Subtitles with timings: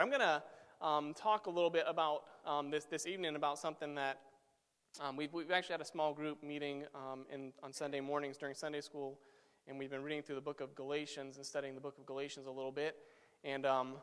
[0.00, 0.40] I'm going to
[0.80, 4.20] um, talk a little bit about um, this, this evening about something that
[5.00, 8.54] um, we've, we've actually had a small group meeting um, in, on Sunday mornings during
[8.54, 9.18] Sunday school,
[9.66, 12.46] and we've been reading through the book of Galatians and studying the book of Galatians
[12.46, 12.94] a little bit.
[13.42, 13.94] And um,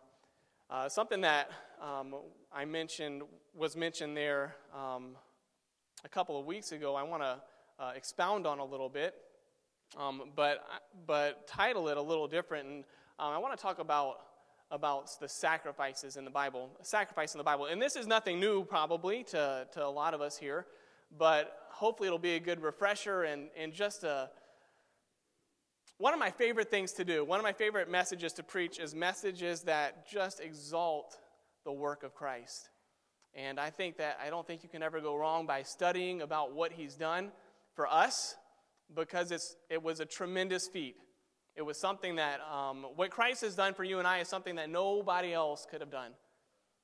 [0.69, 1.49] uh, something that
[1.81, 2.13] um,
[2.53, 3.21] I mentioned
[3.53, 7.39] was mentioned there a couple of weeks ago, I want to
[7.79, 9.15] uh, expound on a little bit,
[10.35, 10.65] but,
[11.07, 12.67] but title it a little different.
[12.67, 12.83] And
[13.17, 14.17] I want to talk about
[14.71, 17.65] about the sacrifices in the Bible, sacrifice in the Bible.
[17.65, 20.65] And this is nothing new, probably, to, to a lot of us here,
[21.17, 24.29] but hopefully it'll be a good refresher and, and just a.
[25.97, 28.93] One of my favorite things to do, one of my favorite messages to preach is
[28.93, 31.15] messages that just exalt
[31.63, 32.69] the work of Christ.
[33.33, 36.53] And I think that I don't think you can ever go wrong by studying about
[36.53, 37.31] what he's done
[37.75, 38.35] for us
[38.93, 40.95] because it's, it was a tremendous feat.
[41.55, 44.55] It was something that, um, what Christ has done for you and I is something
[44.55, 46.11] that nobody else could have done.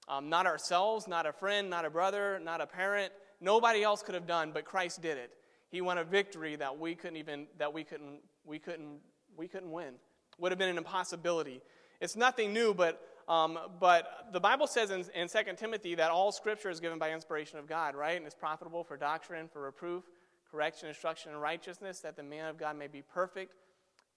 [0.08, 3.12] Um, not ourselves, not a friend, not a brother, not a parent.
[3.42, 5.32] Nobody else could have done, but Christ did it.
[5.70, 9.00] He won a victory that we couldn't even, that we couldn't, we couldn't,
[9.36, 9.94] we couldn't win.
[10.38, 11.62] Would have been an impossibility.
[12.00, 16.32] It's nothing new, but, um, but the Bible says in, in 2 Timothy that all
[16.32, 18.18] scripture is given by inspiration of God, right?
[18.18, 20.04] And it's profitable for doctrine, for reproof,
[20.50, 23.54] correction, instruction, and righteousness, that the man of God may be perfect,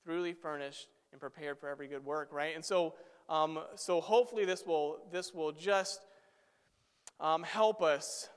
[0.05, 2.55] truly furnished and prepared for every good work, right?
[2.55, 2.94] And so,
[3.28, 6.00] um, so hopefully this will this will just
[7.20, 8.28] um, help us,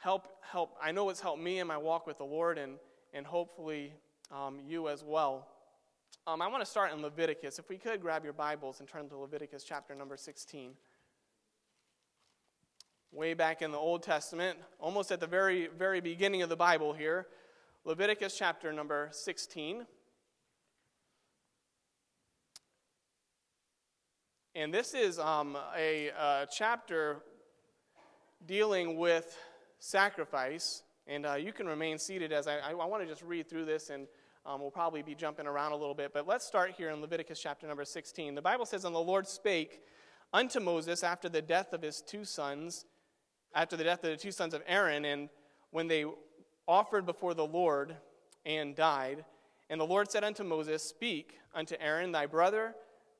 [0.00, 0.76] help help.
[0.82, 2.74] I know it's helped me in my walk with the Lord, and
[3.12, 3.92] and hopefully
[4.30, 5.48] um, you as well.
[6.26, 7.58] Um, I want to start in Leviticus.
[7.58, 10.72] If we could grab your Bibles and turn to Leviticus chapter number 16.
[13.12, 16.92] Way back in the Old Testament, almost at the very, very beginning of the Bible
[16.92, 17.28] here,
[17.84, 19.86] Leviticus chapter number 16.
[24.56, 27.16] And this is um, a, a, chapter
[28.46, 29.36] dealing with
[29.80, 30.84] sacrifice.
[31.08, 33.64] And uh, you can remain seated as I, I, I want to just read through
[33.64, 34.06] this, and
[34.46, 36.12] um, we'll probably be jumping around a little bit.
[36.14, 38.36] But let's start here in Leviticus chapter number 16.
[38.36, 39.80] The Bible says, And the Lord spake
[40.32, 42.84] unto Moses after the death of his two sons,
[43.56, 45.30] after the death of the two sons of Aaron, and
[45.72, 46.04] when they
[46.68, 47.96] offered before the Lord
[48.46, 49.24] and died.
[49.68, 52.76] And the Lord said unto Moses, Speak unto Aaron thy brother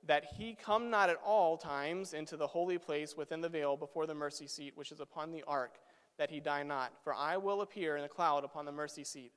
[0.06, 4.06] that he come not at all times into the holy place within the veil before
[4.06, 5.78] the mercy seat which is upon the ark,
[6.18, 6.92] that he die not.
[7.02, 9.32] For I will appear in a cloud upon the mercy seat.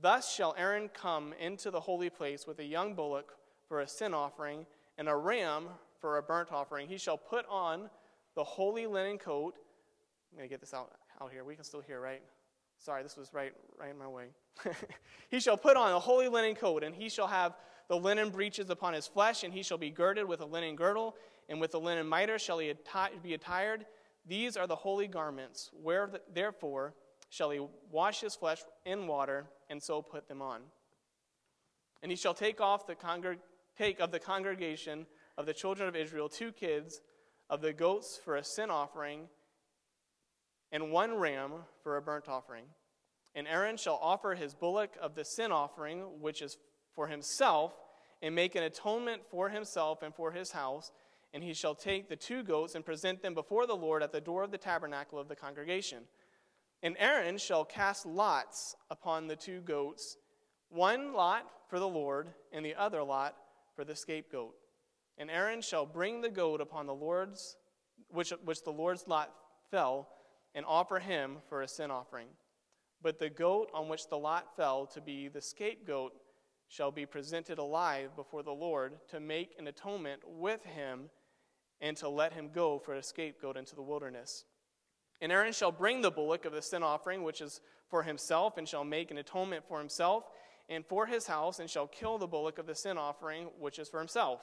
[0.00, 3.36] Thus shall Aaron come into the holy place with a young bullock
[3.68, 4.66] for a sin offering
[4.98, 5.68] and a ram
[6.00, 6.88] for a burnt offering.
[6.88, 7.90] He shall put on
[8.34, 9.54] the holy linen coat.
[10.32, 11.44] I'm going to get this out, out here.
[11.44, 12.22] We can still hear, right?
[12.80, 14.28] Sorry, this was right, right in my way.
[15.28, 17.54] he shall put on a holy linen coat, and he shall have
[17.88, 21.14] the linen breeches upon his flesh, and he shall be girded with a linen girdle,
[21.48, 22.72] and with a linen mitre shall he
[23.22, 23.84] be attired.
[24.26, 26.94] These are the holy garments, where therefore
[27.28, 27.60] shall he
[27.90, 30.62] wash his flesh in water, and so put them on.
[32.02, 32.96] And he shall take off the
[33.76, 37.02] take of the congregation of the children of Israel two kids
[37.50, 39.28] of the goats for a sin offering,
[40.72, 42.64] and one ram for a burnt offering.
[43.34, 46.58] And Aaron shall offer his bullock of the sin offering, which is
[46.94, 47.74] for himself
[48.22, 50.90] and make an atonement for himself and for his house.
[51.32, 54.20] And he shall take the two goats and present them before the Lord at the
[54.20, 56.04] door of the tabernacle of the congregation.
[56.82, 60.16] And Aaron shall cast lots upon the two goats,
[60.70, 63.36] one lot for the Lord, and the other lot
[63.76, 64.54] for the scapegoat.
[65.18, 67.56] And Aaron shall bring the goat upon the Lord's,
[68.08, 69.32] which, which the Lord's lot
[69.70, 70.08] fell,
[70.54, 72.28] and offer him for a sin offering.
[73.02, 76.12] But the goat on which the lot fell to be the scapegoat
[76.68, 81.10] shall be presented alive before the Lord to make an atonement with him
[81.80, 84.44] and to let him go for a scapegoat into the wilderness.
[85.20, 88.68] And Aaron shall bring the bullock of the sin offering, which is for himself, and
[88.68, 90.24] shall make an atonement for himself
[90.68, 93.88] and for his house, and shall kill the bullock of the sin offering, which is
[93.88, 94.40] for himself.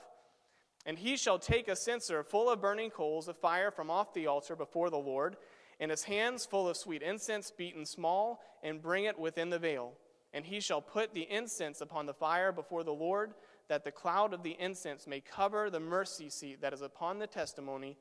[0.85, 4.27] And he shall take a censer full of burning coals of fire from off the
[4.27, 5.37] altar before the Lord,
[5.79, 9.93] and his hands full of sweet incense beaten small, and bring it within the veil.
[10.33, 13.33] And he shall put the incense upon the fire before the Lord,
[13.69, 17.27] that the cloud of the incense may cover the mercy seat that is upon the
[17.27, 17.97] testimony,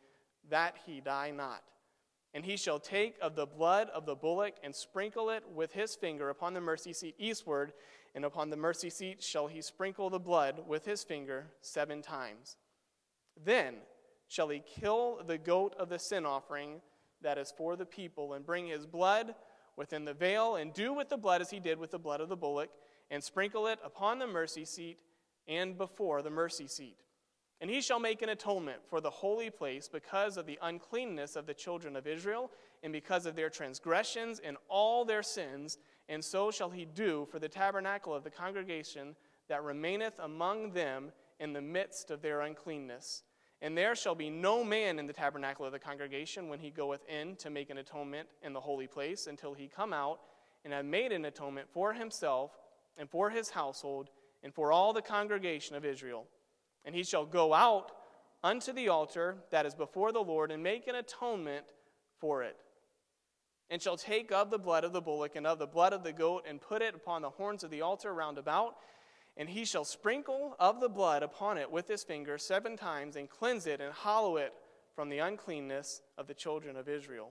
[0.49, 1.63] that he die not.
[2.35, 5.95] And he shall take of the blood of the bullock and sprinkle it with his
[5.95, 7.73] finger upon the mercy seat eastward,
[8.15, 12.57] and upon the mercy seat shall he sprinkle the blood with his finger seven times.
[13.43, 13.77] Then
[14.29, 16.81] shall he kill the goat of the sin offering
[17.27, 19.35] that is for the people, and bring his blood
[19.77, 22.29] within the veil, and do with the blood as he did with the blood of
[22.29, 22.71] the bullock,
[23.11, 25.03] and sprinkle it upon the mercy seat
[25.49, 27.03] and before the mercy seat.
[27.61, 31.47] And he shall make an atonement for the holy place because of the uncleanness of
[31.47, 32.51] the children of Israel,
[32.83, 35.79] and because of their transgressions and all their sins.
[36.09, 39.17] And so shall he do for the tabernacle of the congregation
[39.49, 43.25] that remaineth among them in the midst of their uncleanness.
[43.63, 47.05] And there shall be no man in the tabernacle of the congregation when he goeth
[47.09, 50.21] in to make an atonement in the holy place until he come out
[50.65, 52.51] and have made an atonement for himself
[52.99, 54.11] and for his household
[54.43, 56.27] and for all the congregation of Israel.
[56.85, 57.93] And he shall go out
[58.45, 61.65] unto the altar that is before the Lord and make an atonement
[62.21, 62.57] for it.
[63.71, 66.13] And shall take of the blood of the bullock and of the blood of the
[66.13, 68.77] goat and put it upon the horns of the altar round about.
[69.37, 73.29] And he shall sprinkle of the blood upon it with his finger seven times and
[73.29, 74.55] cleanse it and hallow it
[74.95, 77.31] from the uncleanness of the children of Israel.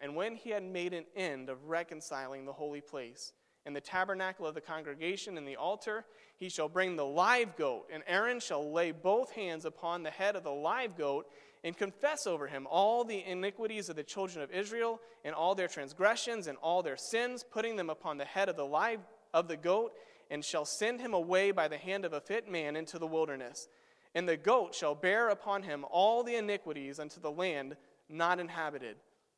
[0.00, 3.32] And when he had made an end of reconciling the holy place,
[3.66, 6.04] and the tabernacle of the congregation and the altar,
[6.36, 10.36] he shall bring the live goat, and Aaron shall lay both hands upon the head
[10.36, 11.26] of the live goat
[11.62, 15.68] and confess over him all the iniquities of the children of Israel and all their
[15.68, 19.00] transgressions and all their sins, putting them upon the head of the live
[19.32, 19.92] of the goat,
[20.30, 23.68] and shall send him away by the hand of a fit man into the wilderness.
[24.14, 27.76] And the goat shall bear upon him all the iniquities unto the land
[28.08, 28.96] not inhabited,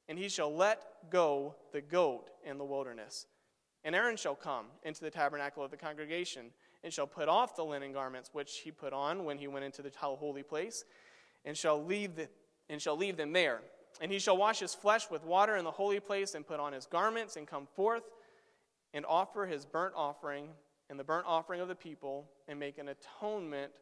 [0.09, 3.27] and he shall let go the goat in the wilderness.
[3.85, 6.47] And Aaron shall come into the tabernacle of the congregation,
[6.83, 9.83] and shall put off the linen garments which he put on when he went into
[9.83, 10.85] the holy place,
[11.45, 12.29] and shall leave, the,
[12.69, 13.61] and shall leave them there.
[14.01, 16.73] And he shall wash his flesh with water in the holy place, and put on
[16.73, 18.03] his garments, and come forth,
[18.93, 20.49] and offer his burnt offering,
[20.89, 23.73] and the burnt offering of the people, and make an atonement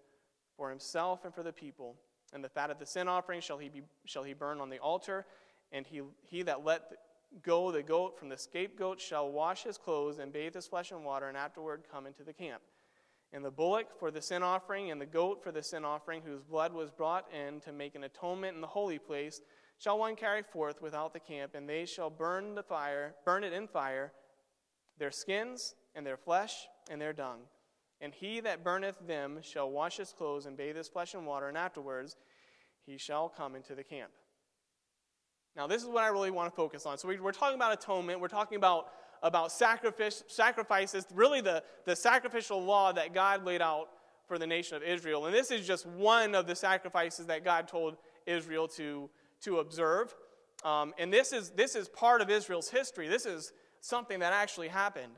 [0.57, 1.97] for himself and for the people.
[2.33, 4.79] And the fat of the sin offering shall he, be, shall he burn on the
[4.79, 5.27] altar,
[5.73, 6.83] and he, he that let
[7.43, 11.05] go the goat from the scapegoat shall wash his clothes and bathe his flesh in
[11.05, 12.63] water, and afterward come into the camp.
[13.33, 16.43] And the bullock for the sin offering, and the goat for the sin offering, whose
[16.43, 19.41] blood was brought in to make an atonement in the holy place,
[19.79, 23.53] shall one carry forth without the camp, and they shall burn the fire, burn it
[23.53, 24.13] in fire,
[24.99, 27.41] their skins and their flesh and their dung.
[28.01, 31.49] And he that burneth them shall wash his clothes and bathe his flesh in water,
[31.49, 32.17] and afterwards
[32.85, 34.11] he shall come into the camp.
[35.57, 36.99] Now, this is what I really want to focus on.
[36.99, 38.89] So, we, are talking about atonement, we're talking about,
[39.23, 43.89] about sacrifice, sacrifices, really the, the sacrificial law that God laid out
[44.27, 45.27] for the nation of Israel.
[45.27, 47.97] And this is just one of the sacrifices that God told
[48.27, 49.09] Israel to,
[49.43, 50.15] to observe.
[50.65, 53.07] Um, and this is, this is part of Israel's history.
[53.07, 55.13] This is something that actually happened,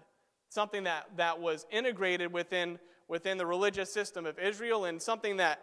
[0.48, 2.78] something that, that was integrated within,
[3.08, 5.60] within the religious system of Israel, and something that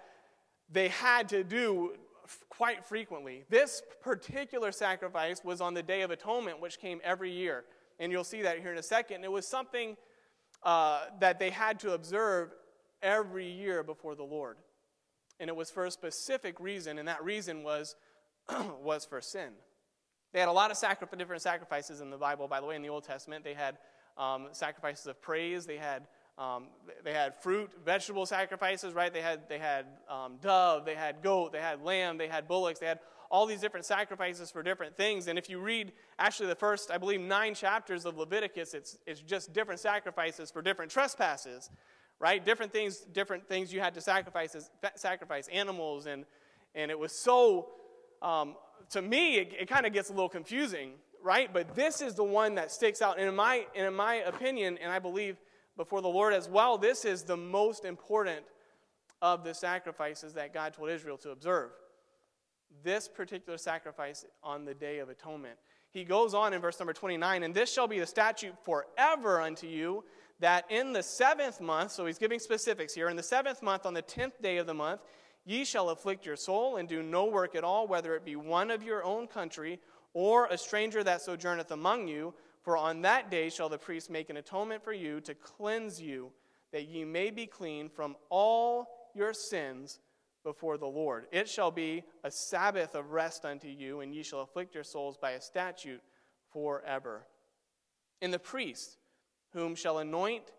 [0.71, 1.93] they had to do
[2.49, 3.43] quite frequently.
[3.49, 7.65] This particular sacrifice was on the Day of Atonement, which came every year.
[7.99, 9.23] And you'll see that here in a second.
[9.23, 9.97] It was something
[10.63, 12.51] uh, that they had to observe
[13.01, 14.57] every year before the Lord.
[15.39, 17.95] And it was for a specific reason, and that reason was,
[18.81, 19.49] was for sin.
[20.31, 22.81] They had a lot of sacri- different sacrifices in the Bible, by the way, in
[22.81, 23.43] the Old Testament.
[23.43, 23.77] They had
[24.17, 26.07] um, sacrifices of praise, they had
[26.37, 26.65] um,
[27.03, 29.13] they had fruit, vegetable sacrifices, right?
[29.13, 32.79] They had, they had um, dove, they had goat, they had lamb, they had bullocks,
[32.79, 32.99] they had
[33.29, 35.27] all these different sacrifices for different things.
[35.27, 39.21] And if you read actually the first, I believe, nine chapters of Leviticus, it's, it's
[39.21, 41.69] just different sacrifices for different trespasses,
[42.19, 42.43] right?
[42.43, 44.55] Different things, different things you had to sacrifice,
[44.95, 46.07] sacrifice animals.
[46.07, 46.25] And,
[46.73, 47.69] and it was so,
[48.21, 48.55] um,
[48.91, 50.93] to me, it, it kind of gets a little confusing,
[51.23, 51.51] right?
[51.51, 53.17] But this is the one that sticks out.
[53.17, 55.37] And in my, and in my opinion, and I believe
[55.77, 58.45] before the Lord as well, this is the most important
[59.21, 61.71] of the sacrifices that God told Israel to observe.
[62.83, 65.55] This particular sacrifice on the Day of Atonement.
[65.91, 69.67] He goes on in verse number 29, and this shall be the statute forever unto
[69.67, 70.03] you,
[70.39, 73.93] that in the seventh month, so he's giving specifics here, in the seventh month, on
[73.93, 75.01] the tenth day of the month,
[75.45, 78.71] ye shall afflict your soul and do no work at all, whether it be one
[78.71, 79.79] of your own country
[80.13, 84.29] or a stranger that sojourneth among you, for on that day shall the priest make
[84.29, 86.31] an atonement for you to cleanse you,
[86.71, 89.99] that ye may be clean from all your sins
[90.43, 91.27] before the Lord.
[91.31, 95.17] It shall be a Sabbath of rest unto you, and ye shall afflict your souls
[95.17, 96.01] by a statute
[96.51, 97.27] forever.
[98.21, 98.97] And the priest,
[99.53, 100.51] whom shall anoint,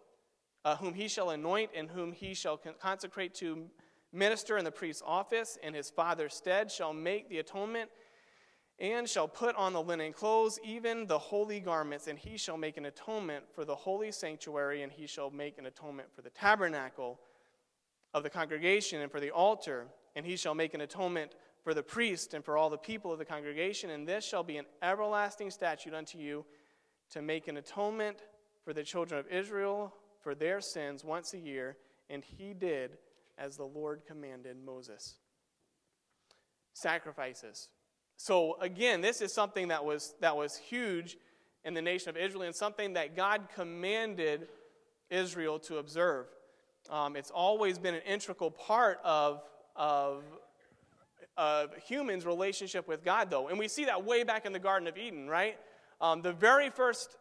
[0.64, 3.66] uh, whom he shall anoint, and whom he shall consecrate to
[4.12, 7.90] minister in the priest's office in his father's stead, shall make the atonement
[8.78, 12.76] and shall put on the linen clothes, even the holy garments, and he shall make
[12.76, 17.20] an atonement for the holy sanctuary, and he shall make an atonement for the tabernacle
[18.12, 21.82] of the congregation and for the altar, and he shall make an atonement for the
[21.82, 25.50] priest and for all the people of the congregation, and this shall be an everlasting
[25.50, 26.44] statute unto you
[27.10, 28.22] to make an atonement
[28.64, 31.76] for the children of Israel for their sins once a year,
[32.10, 32.98] and he did
[33.38, 35.16] as the Lord commanded Moses.
[36.72, 37.68] Sacrifices.
[38.16, 41.16] So again, this is something that was, that was huge
[41.64, 44.48] in the nation of Israel and something that God commanded
[45.10, 46.26] Israel to observe.
[46.90, 49.42] Um, it's always been an integral part of,
[49.74, 50.22] of,
[51.36, 53.48] of humans' relationship with God, though.
[53.48, 55.58] And we see that way back in the Garden of Eden, right?
[56.00, 57.16] Um, the very first,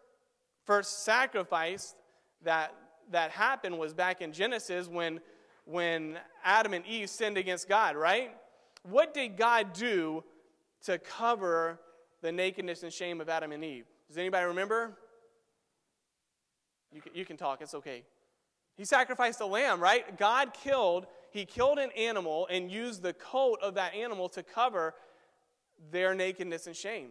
[0.66, 1.96] first sacrifice
[2.44, 2.76] that,
[3.12, 5.22] that happened was back in Genesis when,
[5.66, 8.32] when Adam and Eve sinned against God, right?
[8.84, 10.24] What did God do
[10.86, 11.80] to cover
[12.22, 13.86] the nakedness and shame of Adam and Eve?
[14.08, 14.98] Does anybody remember?
[16.92, 18.04] You can, you can talk, it's okay.
[18.76, 20.18] He sacrificed a lamb, right?
[20.18, 24.94] God killed, he killed an animal and used the coat of that animal to cover
[25.92, 27.10] their nakedness and shame.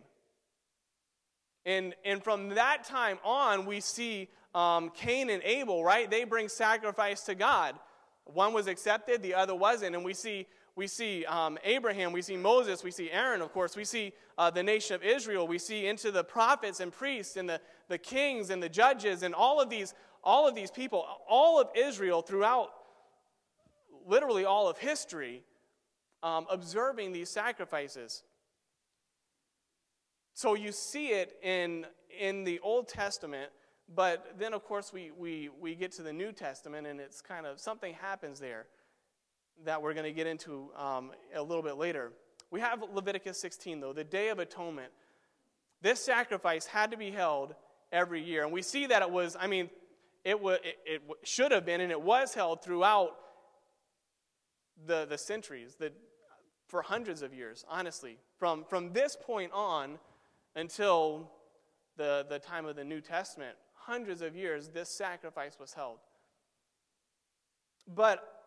[1.65, 6.11] And, and from that time on, we see um, Cain and Abel, right?
[6.11, 7.77] They bring sacrifice to God.
[8.25, 9.95] One was accepted, the other wasn't.
[9.95, 13.77] And we see we see um, Abraham, we see Moses, we see Aaron, of course,
[13.77, 17.49] we see uh, the nation of Israel, we see into the prophets and priests and
[17.49, 19.93] the, the kings and the judges and all of these,
[20.25, 22.71] all of these people, all of Israel throughout
[24.07, 25.43] literally all of history,
[26.23, 28.23] um, observing these sacrifices.
[30.35, 31.87] So you see it in,
[32.19, 33.51] in the Old Testament,
[33.95, 37.45] but then, of course, we, we, we get to the New Testament and it's kind
[37.45, 38.67] of something happens there
[39.65, 42.13] that we're going to get into um, a little bit later.
[42.51, 44.93] We have Leviticus 16, though, the Day of Atonement.
[45.81, 47.55] This sacrifice had to be held
[47.91, 48.45] every year.
[48.45, 49.71] And we see that it was, I mean,
[50.25, 53.17] it, w- it, it should have been, and it was held throughout
[54.87, 55.93] the, the centuries, the,
[56.67, 58.19] for hundreds of years, honestly.
[58.39, 59.99] From, from this point on
[60.55, 61.31] until
[61.97, 65.99] the, the time of the New Testament, hundreds of years, this sacrifice was held.
[67.87, 68.42] But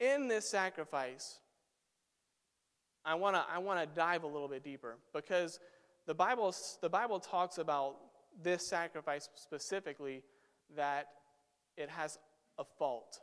[0.00, 1.38] in this sacrifice,
[3.04, 5.60] I want to I wanna dive a little bit deeper because
[6.06, 7.96] the Bible, the Bible talks about
[8.42, 10.22] this sacrifice specifically
[10.76, 11.08] that
[11.76, 12.18] it has
[12.58, 13.20] a fault.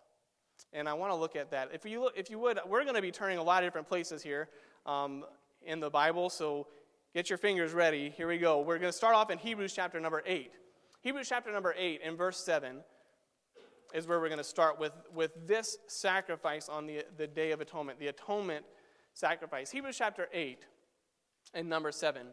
[0.72, 1.70] And I want to look at that.
[1.74, 3.88] If you, look, if you would, we're going to be turning a lot of different
[3.88, 4.50] places here
[4.86, 5.24] um,
[5.64, 6.68] in the Bible, so
[7.14, 8.14] get your fingers ready.
[8.16, 8.62] Here we go.
[8.62, 10.52] We're going to start off in Hebrews chapter number 8.
[11.02, 12.84] Hebrews chapter number 8 and verse 7
[13.96, 17.62] is where we're going to start with, with this sacrifice on the, the Day of
[17.62, 18.66] Atonement, the atonement
[19.14, 19.72] sacrifice.
[19.72, 20.60] Hebrews chapter 8
[21.54, 22.28] and number 7.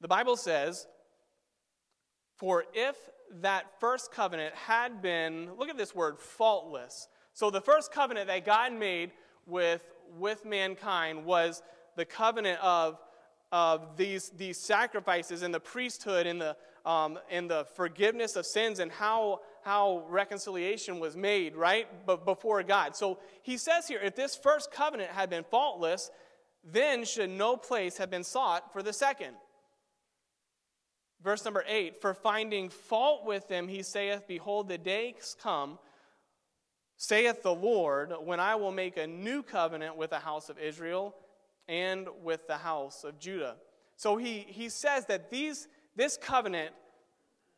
[0.00, 0.86] The Bible says,
[2.36, 2.94] For if
[3.40, 7.08] that first covenant had been, look at this word, faultless.
[7.32, 9.10] So the first covenant that God made
[9.46, 9.82] with,
[10.16, 11.60] with mankind was
[11.96, 12.98] the covenant of,
[13.50, 18.78] of these, these sacrifices and the priesthood and the, um, and the forgiveness of sins
[18.78, 22.96] and how, how reconciliation was made, right, but before God.
[22.96, 26.10] So he says here if this first covenant had been faultless,
[26.64, 29.34] then should no place have been sought for the second.
[31.22, 35.78] Verse number eight For finding fault with them, he saith, Behold, the days come,
[36.96, 41.14] saith the Lord, when I will make a new covenant with the house of Israel
[41.68, 43.56] and with the house of Judah.
[43.96, 46.74] So he, he says that these this covenant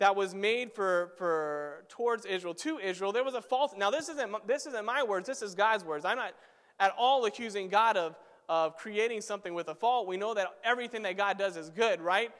[0.00, 3.74] that was made for, for towards Israel, to Israel, there was a fault.
[3.78, 6.04] Now, this isn't, this isn't my words, this is God's words.
[6.04, 6.34] I'm not
[6.80, 8.16] at all accusing God of,
[8.48, 10.06] of creating something with a fault.
[10.06, 12.30] We know that everything that God does is good, right?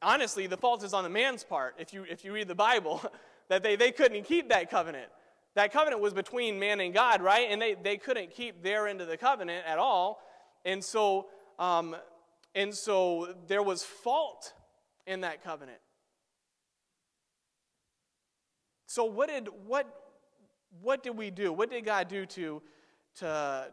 [0.00, 3.02] Honestly, the fault is on the man's part, if you, if you read the Bible,
[3.48, 5.08] that they, they couldn't keep that covenant.
[5.54, 7.48] That covenant was between man and God, right?
[7.50, 10.22] And they, they couldn't keep their end of the covenant at all.
[10.64, 11.26] And so,
[11.58, 11.94] um,
[12.54, 14.54] and so there was fault
[15.06, 15.78] in that covenant.
[18.86, 19.86] So what did what
[20.80, 21.52] what did we do?
[21.52, 22.62] What did God do to
[23.16, 23.66] to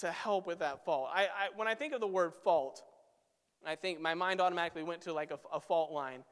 [0.00, 1.10] to help with that fault?
[1.12, 2.82] I, I when I think of the word fault,
[3.66, 6.24] I think my mind automatically went to like a, a fault line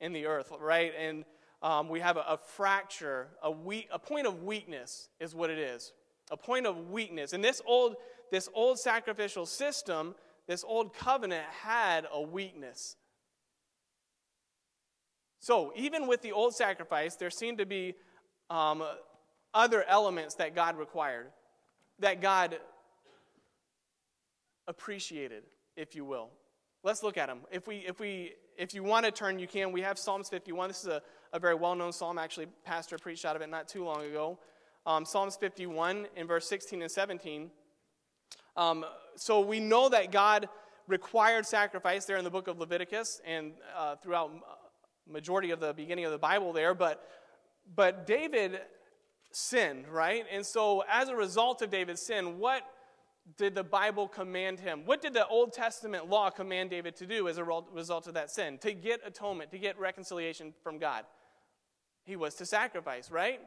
[0.00, 0.92] in the earth, right?
[0.98, 1.24] And
[1.62, 5.58] um, we have a, a fracture, a weak, a point of weakness is what it
[5.58, 5.92] is,
[6.30, 7.32] a point of weakness.
[7.32, 7.96] And this old
[8.30, 10.14] this old sacrificial system,
[10.46, 12.96] this old covenant had a weakness.
[15.44, 17.96] So, even with the old sacrifice, there seemed to be
[18.48, 18.82] um,
[19.52, 21.26] other elements that God required,
[21.98, 22.56] that God
[24.66, 25.42] appreciated,
[25.76, 26.30] if you will.
[26.82, 27.40] Let's look at them.
[27.52, 29.70] If, we, if, we, if you want to turn, you can.
[29.70, 30.68] We have Psalms 51.
[30.68, 31.02] This is a,
[31.34, 32.16] a very well known psalm.
[32.16, 34.38] Actually, Pastor preached out of it not too long ago.
[34.86, 37.50] Um, Psalms 51 in verse 16 and 17.
[38.56, 38.86] Um,
[39.16, 40.48] so we know that God
[40.88, 44.30] required sacrifice there in the book of Leviticus and uh, throughout
[45.10, 47.06] majority of the beginning of the Bible there, but,
[47.74, 48.60] but David
[49.32, 50.24] sinned, right?
[50.30, 52.62] And so, as a result of David's sin, what
[53.36, 54.82] did the Bible command him?
[54.84, 58.30] What did the Old Testament law command David to do as a result of that
[58.30, 58.58] sin?
[58.58, 61.04] To get atonement, to get reconciliation from God.
[62.04, 63.40] He was to sacrifice, right?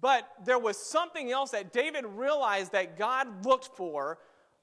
[0.00, 4.18] But there was something else that David realized that God looked for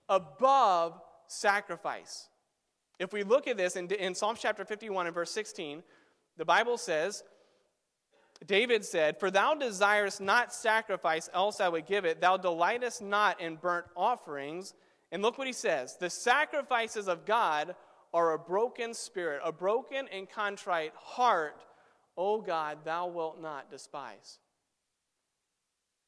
[0.08, 2.28] above sacrifice.
[3.00, 5.84] If we look at this in, in Psalm chapter 51 and verse 16,
[6.42, 7.24] the Bible says,
[8.48, 12.20] David said, For thou desirest not sacrifice, else I would give it.
[12.20, 14.74] Thou delightest not in burnt offerings.
[15.12, 17.76] And look what he says The sacrifices of God
[18.12, 21.62] are a broken spirit, a broken and contrite heart.
[22.18, 24.40] O God, thou wilt not despise.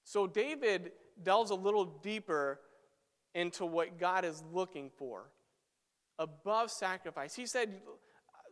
[0.03, 2.59] So David delves a little deeper
[3.35, 5.29] into what God is looking for
[6.17, 7.35] above sacrifice.
[7.35, 7.69] He said,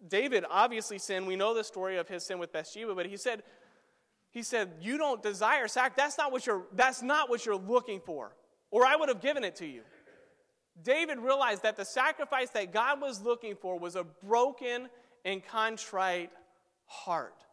[0.08, 1.28] David obviously sinned.
[1.28, 3.44] We know the story of his sin with Bathsheba, but he said,
[4.32, 5.96] he said, You don't desire sac.
[5.96, 8.36] That's not what you're, that's not what you're looking for.
[8.72, 9.82] Or I would have given it to you.
[10.82, 14.88] David realized that the sacrifice that God was looking for was a broken
[15.26, 16.32] and contrite
[16.86, 17.44] heart.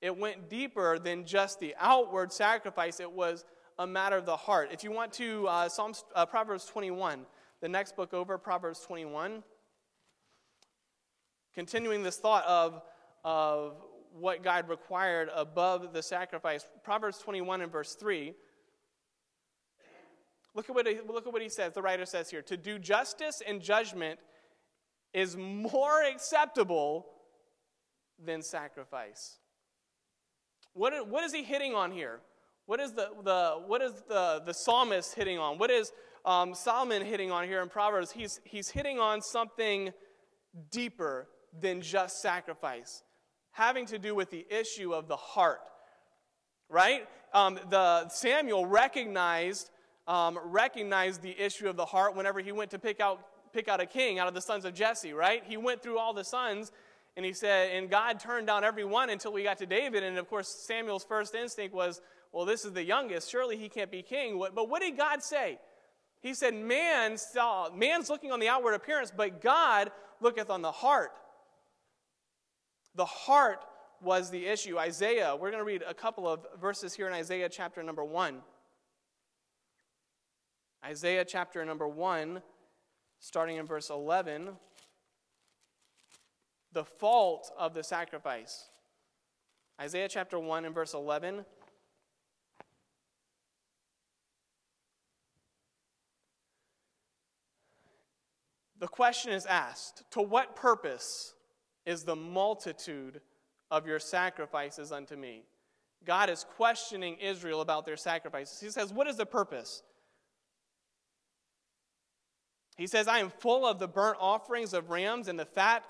[0.00, 3.44] It went deeper than just the outward sacrifice, it was
[3.78, 4.70] a matter of the heart.
[4.72, 7.26] If you want to, uh, Psalms, uh, Proverbs 21,
[7.60, 9.42] the next book over, Proverbs 21,
[11.54, 12.82] continuing this thought of,
[13.24, 13.76] of
[14.12, 16.66] what God required above the sacrifice.
[16.82, 18.34] Proverbs 21 and verse 3.
[20.54, 22.42] Look at, what he, look at what he says, the writer says here.
[22.42, 24.18] To do justice and judgment
[25.14, 27.06] is more acceptable
[28.22, 29.38] than sacrifice.
[30.72, 32.20] What, what is he hitting on here?
[32.66, 35.58] What is the, the, what is the, the psalmist hitting on?
[35.58, 35.92] What is
[36.24, 38.12] um, Solomon hitting on here in Proverbs?
[38.12, 39.92] He's, he's hitting on something
[40.70, 41.28] deeper
[41.58, 43.02] than just sacrifice
[43.52, 45.60] having to do with the issue of the heart,
[46.68, 47.06] right?
[47.32, 49.70] Um, the Samuel recognized
[50.06, 53.20] um, recognized the issue of the heart whenever he went to pick out
[53.52, 55.42] pick out a king out of the sons of Jesse, right?
[55.44, 56.72] He went through all the sons
[57.16, 60.04] and he said, and God turned down every one until we got to David.
[60.04, 62.00] And of course, Samuel's first instinct was,
[62.32, 63.28] well, this is the youngest.
[63.28, 64.40] Surely he can't be king.
[64.54, 65.58] But what did God say?
[66.20, 70.70] He said, man saw, man's looking on the outward appearance, but God looketh on the
[70.70, 71.10] heart.
[72.94, 73.64] The heart
[74.00, 74.78] was the issue.
[74.78, 78.40] Isaiah, we're going to read a couple of verses here in Isaiah chapter number 1.
[80.84, 82.40] Isaiah chapter number 1,
[83.18, 84.50] starting in verse 11.
[86.72, 88.70] The fault of the sacrifice.
[89.80, 91.44] Isaiah chapter 1 and verse 11.
[98.78, 101.34] The question is asked To what purpose
[101.86, 103.20] is the multitude
[103.70, 105.44] of your sacrifices unto me.
[106.04, 108.60] God is questioning Israel about their sacrifices.
[108.60, 109.82] He says, What is the purpose?
[112.76, 115.84] He says, I am full of the burnt offerings of rams and the fat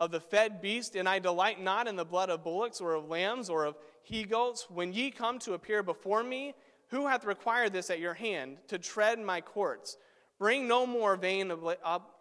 [0.00, 3.08] of the fed beast, and I delight not in the blood of bullocks or of
[3.08, 4.66] lambs or of he goats.
[4.68, 6.54] When ye come to appear before me,
[6.88, 9.96] who hath required this at your hand to tread my courts?
[10.38, 11.52] Bring no more vain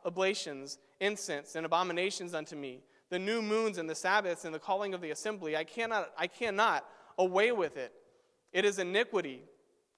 [0.06, 4.95] oblations, incense, and abominations unto me the new moons and the Sabbaths and the calling
[4.95, 5.56] of the assembly.
[5.56, 6.84] I cannot, I cannot
[7.19, 7.93] away with it.
[8.52, 9.43] It is iniquity.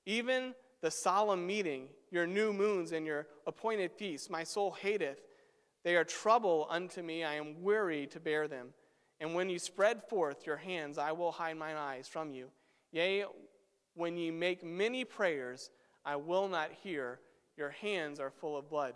[0.05, 5.21] Even the solemn meeting, your new moons and your appointed feasts, my soul hateth.
[5.85, 7.23] They are trouble unto me.
[7.23, 8.73] I am weary to bear them.
[9.21, 12.49] And when you spread forth your hands, I will hide mine eyes from you.
[12.91, 13.23] Yea,
[13.93, 15.69] when ye make many prayers,
[16.03, 17.21] I will not hear.
[17.55, 18.93] Your hands are full of blood.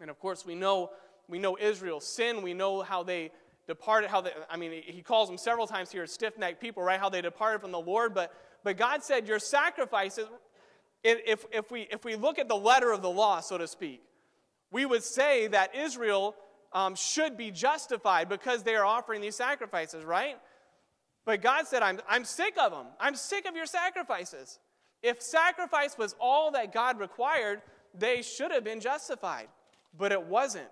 [0.00, 0.90] And of course, we know
[1.30, 2.42] we know Israel's sin.
[2.42, 3.30] We know how they
[3.66, 6.98] departed, how they, I mean, he calls them several times here stiff necked people, right?
[6.98, 8.14] How they departed from the Lord.
[8.14, 10.26] But, but God said, Your sacrifices,
[11.02, 14.02] if, if, we, if we look at the letter of the law, so to speak,
[14.70, 16.34] we would say that Israel
[16.72, 20.36] um, should be justified because they are offering these sacrifices, right?
[21.24, 22.86] But God said, I'm, I'm sick of them.
[22.98, 24.58] I'm sick of your sacrifices.
[25.02, 27.62] If sacrifice was all that God required,
[27.96, 29.48] they should have been justified.
[29.96, 30.68] But it wasn't.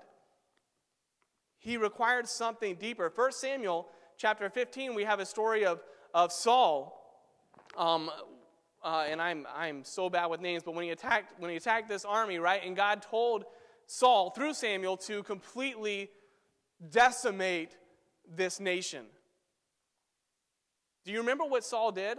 [1.58, 3.12] He required something deeper.
[3.14, 5.80] 1 Samuel chapter 15, we have a story of,
[6.14, 6.94] of Saul.
[7.76, 8.10] Um,
[8.82, 11.88] uh, and I'm, I'm so bad with names, but when he, attacked, when he attacked
[11.88, 13.44] this army, right, and God told
[13.86, 16.10] Saul through Samuel to completely
[16.90, 17.76] decimate
[18.28, 19.04] this nation.
[21.04, 22.18] Do you remember what Saul did?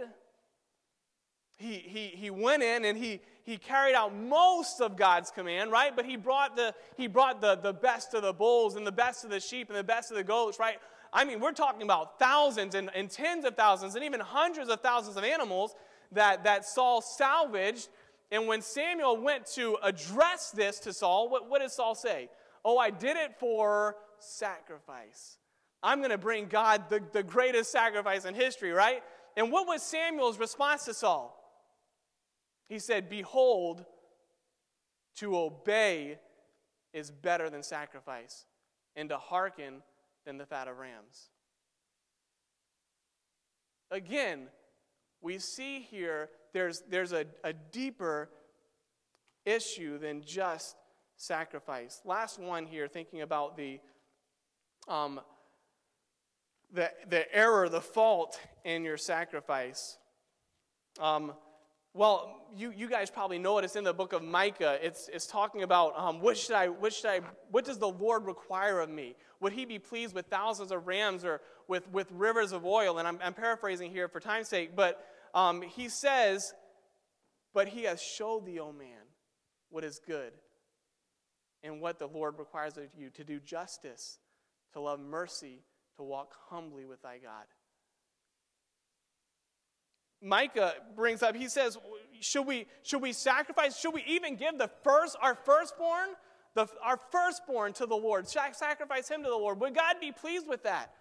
[1.56, 5.94] He, he, he went in and he, he carried out most of God's command, right?
[5.94, 9.24] But he brought, the, he brought the, the best of the bulls and the best
[9.24, 10.76] of the sheep and the best of the goats, right?
[11.12, 14.82] I mean, we're talking about thousands and, and tens of thousands and even hundreds of
[14.82, 15.74] thousands of animals
[16.12, 17.88] that, that Saul salvaged.
[18.30, 22.28] And when Samuel went to address this to Saul, what, what did Saul say?
[22.64, 25.38] Oh, I did it for sacrifice.
[25.82, 29.02] I'm going to bring God the, the greatest sacrifice in history, right?
[29.36, 31.36] And what was Samuel's response to Saul?
[32.70, 33.84] He said, Behold,
[35.16, 36.18] to obey
[36.94, 38.46] is better than sacrifice,
[38.94, 39.82] and to hearken
[40.24, 41.30] than the fat of rams.
[43.90, 44.46] Again,
[45.20, 48.30] we see here there's, there's a, a deeper
[49.44, 50.76] issue than just
[51.16, 52.00] sacrifice.
[52.04, 53.80] Last one here, thinking about the,
[54.86, 55.20] um,
[56.72, 59.98] the, the error, the fault in your sacrifice.
[61.00, 61.32] Um,
[61.92, 63.64] well, you, you guys probably know it.
[63.64, 64.78] It's in the book of Micah.
[64.82, 68.26] It's, it's talking about um, what, should I, what, should I, what does the Lord
[68.26, 69.16] require of me?
[69.40, 72.98] Would he be pleased with thousands of rams or with, with rivers of oil?
[72.98, 76.52] And I'm, I'm paraphrasing here for time's sake, but um, he says,
[77.54, 79.06] But he has showed thee, O man,
[79.70, 80.32] what is good
[81.62, 84.18] and what the Lord requires of you to do justice,
[84.72, 85.62] to love mercy,
[85.96, 87.46] to walk humbly with thy God.
[90.22, 91.78] Micah brings up, he says,
[92.20, 93.78] should we, should we sacrifice?
[93.78, 96.10] Should we even give the first, our firstborn,
[96.54, 98.28] the, our firstborn to the Lord?
[98.28, 99.60] Sacrifice him to the Lord.
[99.60, 100.92] Would God be pleased with that?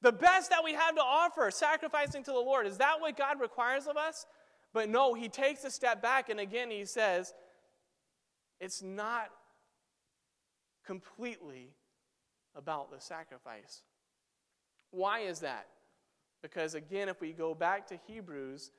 [0.00, 2.66] The best that we have to offer, sacrificing to the Lord.
[2.66, 4.26] Is that what God requires of us?
[4.72, 7.32] But no, he takes a step back and again he says,
[8.60, 9.28] it's not
[10.86, 11.70] completely
[12.54, 13.82] about the sacrifice.
[14.90, 15.66] Why is that?
[16.44, 18.70] Because again, if we go back to Hebrews,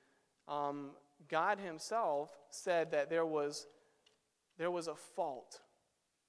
[0.48, 0.92] um,
[1.28, 3.66] God Himself said that there was,
[4.60, 5.62] there was a fault.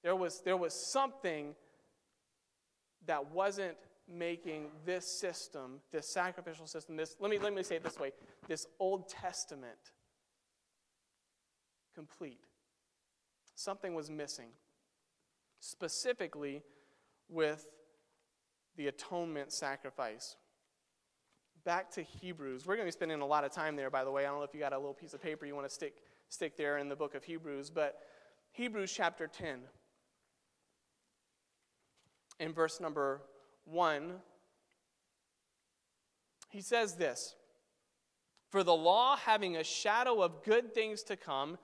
[0.01, 1.53] There was, there was something
[3.05, 3.77] that wasn't
[4.11, 8.13] making this system, this sacrificial system, this, let me, let me say it this way,
[8.47, 9.91] this Old Testament
[11.93, 12.39] complete.
[13.53, 14.49] Something was missing,
[15.59, 16.63] specifically
[17.29, 17.67] with
[18.75, 20.35] the atonement sacrifice
[21.67, 22.65] back to Hebrews.
[22.65, 24.25] We're going to be spending a lot of time there, by the way.
[24.25, 25.95] I don't know if you got a little piece of paper you want to stick,
[26.29, 27.99] stick there in the book of Hebrews, but
[28.53, 29.59] Hebrews chapter 10,
[32.39, 33.21] in verse number
[33.65, 34.13] 1,
[36.51, 37.35] he says this
[38.49, 41.57] For the law, having a shadow of good things to come,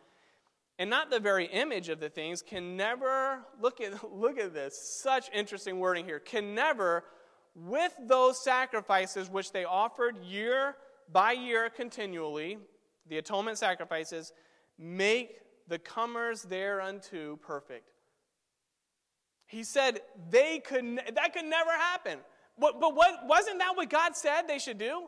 [0.78, 4.78] and not the very image of the things, can never, look at, look at this,
[5.02, 7.06] such interesting wording here, can never
[7.56, 10.76] with those sacrifices which they offered year
[11.12, 12.58] by year continually,
[13.08, 14.34] the atonement sacrifices,
[14.78, 15.38] make
[15.68, 17.92] the comers thereunto perfect.
[19.46, 22.20] He said they could that could never happen.
[22.58, 25.08] But, but what wasn't that what God said they should do?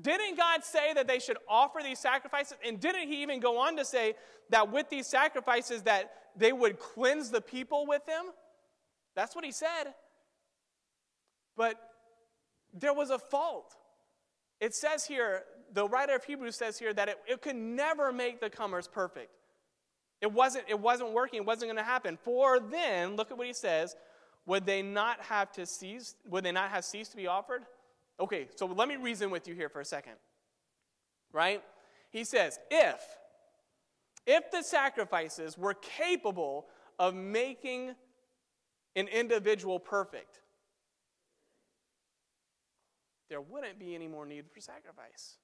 [0.00, 2.56] Didn't God say that they should offer these sacrifices?
[2.64, 4.14] And didn't he even go on to say
[4.50, 8.30] that with these sacrifices that they would cleanse the people with them?
[9.14, 9.94] That's what he said.
[11.56, 11.76] But
[12.72, 13.74] there was a fault.
[14.60, 18.40] It says here, the writer of Hebrews says here that it, it could never make
[18.40, 19.30] the comers perfect.
[20.20, 22.18] It wasn't, it wasn't working, it wasn't going to happen.
[22.22, 23.96] For then, look at what he says,
[24.46, 27.62] would they not have to cease, would they not have ceased to be offered?
[28.18, 30.14] Okay, so let me reason with you here for a second.
[31.32, 31.62] Right?
[32.10, 33.00] He says, if,
[34.26, 36.66] if the sacrifices were capable
[36.98, 37.94] of making
[38.96, 40.39] an individual perfect,
[43.30, 45.38] there wouldn't be any more need for sacrifice.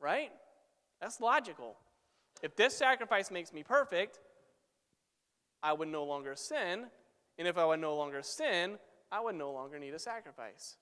[0.00, 0.30] Right?
[1.00, 1.76] That's logical.
[2.42, 4.18] If this sacrifice makes me perfect,
[5.62, 6.86] I would no longer sin.
[7.38, 8.78] And if I would no longer sin,
[9.10, 10.76] I would no longer need a sacrifice.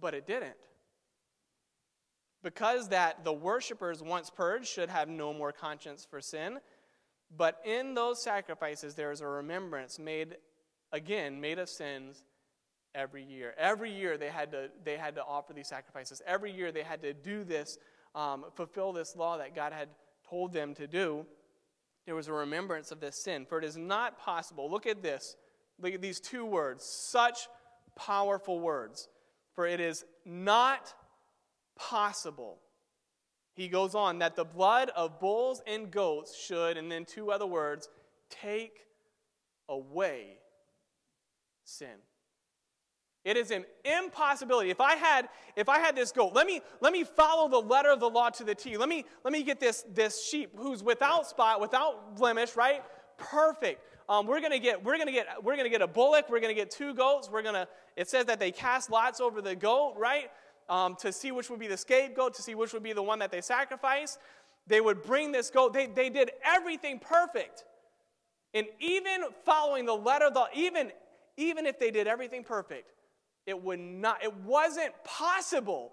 [0.00, 0.56] But it didn't.
[2.42, 6.58] Because that the worshippers once purged should have no more conscience for sin,
[7.36, 10.36] but in those sacrifices there is a remembrance made
[10.90, 12.22] again, made of sins
[12.94, 13.54] every year.
[13.58, 16.22] Every year they had to, they had to offer these sacrifices.
[16.26, 17.78] Every year they had to do this,
[18.14, 19.88] um, fulfill this law that God had
[20.28, 21.26] told them to do.
[22.06, 23.46] There was a remembrance of this sin.
[23.46, 24.70] For it is not possible.
[24.70, 25.36] Look at this.
[25.80, 26.84] Look at these two words.
[26.84, 27.48] Such
[27.96, 29.08] powerful words.
[29.54, 30.94] For it is not
[31.78, 32.58] possible.
[33.54, 37.46] He goes on that the blood of bulls and goats should, and then two other
[37.46, 37.88] words,
[38.30, 38.86] take
[39.68, 40.38] away
[41.64, 41.98] sin.
[43.24, 44.70] It is an impossibility.
[44.70, 47.90] If I had, if I had this goat, let me, let me follow the letter
[47.90, 48.76] of the law to the T.
[48.76, 52.82] Let me, let me get this, this sheep who's without spot, without blemish, right?
[53.18, 53.82] Perfect.
[54.08, 56.30] Um, we're gonna get, we're gonna get, we're gonna get a bullock.
[56.30, 57.28] We're gonna get two goats.
[57.30, 57.68] We're gonna.
[57.96, 60.30] It says that they cast lots over the goat, right?
[60.70, 63.18] um, to see which would be the scapegoat, to see which would be the one
[63.18, 64.16] that they sacrifice.
[64.68, 65.72] They would bring this goat.
[65.72, 67.64] They, they did everything perfect.
[68.54, 70.92] And even following the letter of the even,
[71.36, 72.92] even if they did everything perfect,
[73.46, 75.92] it would not, it wasn't possible,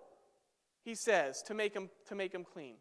[0.83, 2.75] he says, to make him to make him clean.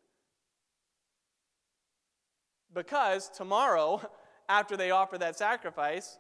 [2.74, 4.00] Because tomorrow,
[4.48, 6.18] after they offer that sacrifice,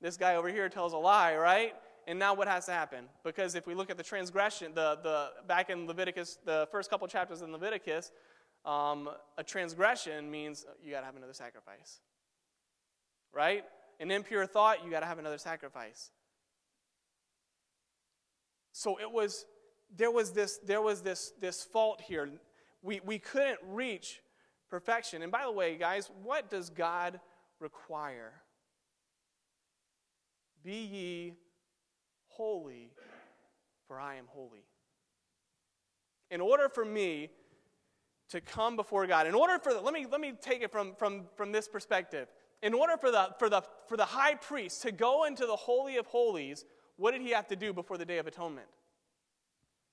[0.00, 1.74] this guy over here tells a lie, right?
[2.06, 3.06] And now what has to happen?
[3.24, 7.08] Because if we look at the transgression, the, the back in Leviticus, the first couple
[7.08, 8.12] chapters in Leviticus,
[8.64, 12.00] um, a transgression means you got to have another sacrifice,
[13.32, 13.64] right?
[13.98, 16.10] An impure thought, you got to have another sacrifice.
[18.76, 19.46] So it was,
[19.96, 22.28] there was this, there was this, this fault here.
[22.82, 24.20] We, we couldn't reach
[24.68, 25.22] perfection.
[25.22, 27.18] And by the way, guys, what does God
[27.58, 28.34] require?
[30.62, 31.34] Be ye
[32.28, 32.90] holy,
[33.88, 34.66] for I am holy.
[36.30, 37.30] In order for me
[38.28, 40.94] to come before God, in order for the, let me let me take it from,
[40.98, 42.28] from, from this perspective.
[42.62, 45.96] In order for the for the for the high priest to go into the holy
[45.96, 48.68] of holies, what did he have to do before the day of atonement?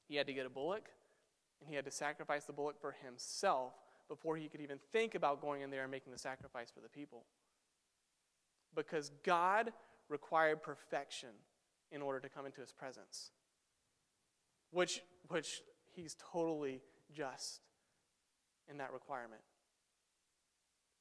[0.07, 0.89] He had to get a bullock,
[1.59, 3.73] and he had to sacrifice the bullock for himself
[4.07, 6.89] before he could even think about going in there and making the sacrifice for the
[6.89, 7.25] people.
[8.75, 9.71] Because God
[10.09, 11.29] required perfection
[11.91, 13.31] in order to come into his presence,
[14.71, 15.61] which, which
[15.95, 16.81] he's totally
[17.13, 17.61] just
[18.69, 19.41] in that requirement.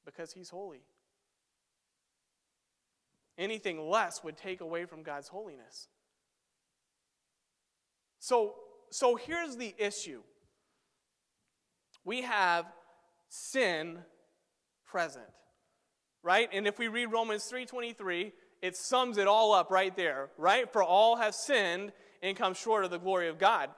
[0.05, 0.83] Because he's holy.
[3.43, 5.89] Anything less would take away from God's holiness.
[8.21, 8.55] So,
[8.91, 10.23] so here's the issue.
[12.05, 12.67] We have
[13.29, 13.99] sin
[14.87, 15.25] present
[16.23, 16.49] right?
[16.53, 20.73] And if we read romans 3.23 it sums it all up right there right?
[20.73, 23.71] For all have sinned and come short of the glory of god.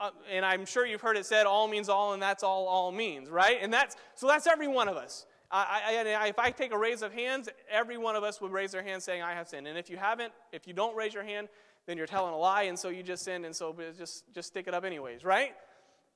[0.00, 2.90] Uh, and i'm sure you've heard it said all means all and that's all all
[2.90, 3.58] means right?
[3.60, 7.12] And that's so that's every one of us I, if I take a raise of
[7.12, 9.66] hands, every one of us would raise their hand saying, I have sinned.
[9.66, 11.48] And if you haven't, if you don't raise your hand,
[11.86, 14.68] then you're telling a lie, and so you just sinned, and so just, just stick
[14.68, 15.52] it up anyways, right?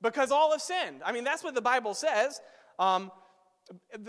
[0.01, 1.01] Because all have sinned.
[1.05, 2.41] I mean, that's what the Bible says.
[2.79, 3.11] Um,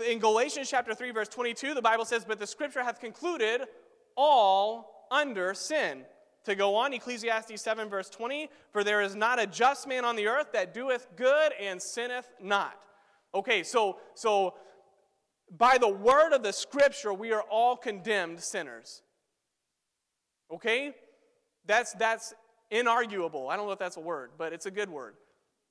[0.07, 3.61] in Galatians chapter 3, verse 22, the Bible says, But the scripture hath concluded
[4.15, 6.05] all under sin.
[6.45, 10.15] To go on, Ecclesiastes 7, verse 20, For there is not a just man on
[10.15, 12.79] the earth that doeth good and sinneth not.
[13.35, 14.53] Okay, so, so
[15.57, 19.01] by the word of the scripture, we are all condemned sinners.
[20.51, 20.93] Okay?
[21.65, 22.33] That's, that's
[22.71, 23.49] inarguable.
[23.49, 25.15] I don't know if that's a word, but it's a good word.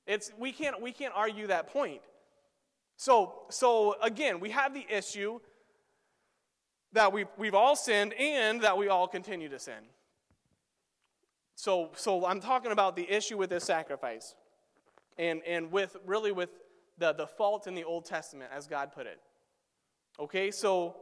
[0.05, 2.01] It's, we, can't, we can't argue that point.
[2.97, 5.39] So, so again, we have the issue
[6.93, 9.85] that we've, we've all sinned and that we all continue to sin.
[11.55, 14.35] So, so I'm talking about the issue with this sacrifice
[15.17, 16.49] and, and with really with
[16.97, 19.19] the, the fault in the Old Testament, as God put it.
[20.19, 20.97] Okay, so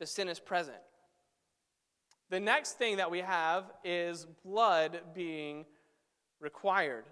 [0.00, 0.78] the sin is present.
[2.28, 5.64] The next thing that we have is blood being
[6.40, 7.04] required.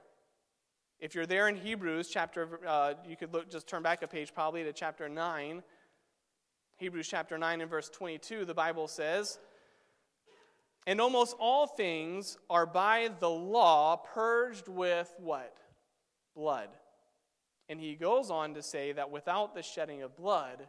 [0.99, 4.35] If you're there in Hebrews chapter, uh, you could look, just turn back a page
[4.35, 5.63] probably to chapter 9.
[6.79, 9.39] Hebrews chapter 9 and verse 22, the Bible says,
[10.85, 15.57] And almost all things are by the law purged with what?
[16.35, 16.71] Blood.
[17.69, 20.67] And he goes on to say that without the shedding of blood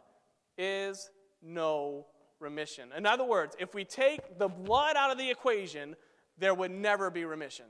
[0.58, 1.10] is
[1.42, 2.06] no
[2.40, 2.90] remission.
[2.96, 5.96] In other words, if we take the blood out of the equation,
[6.38, 7.66] there would never be remission.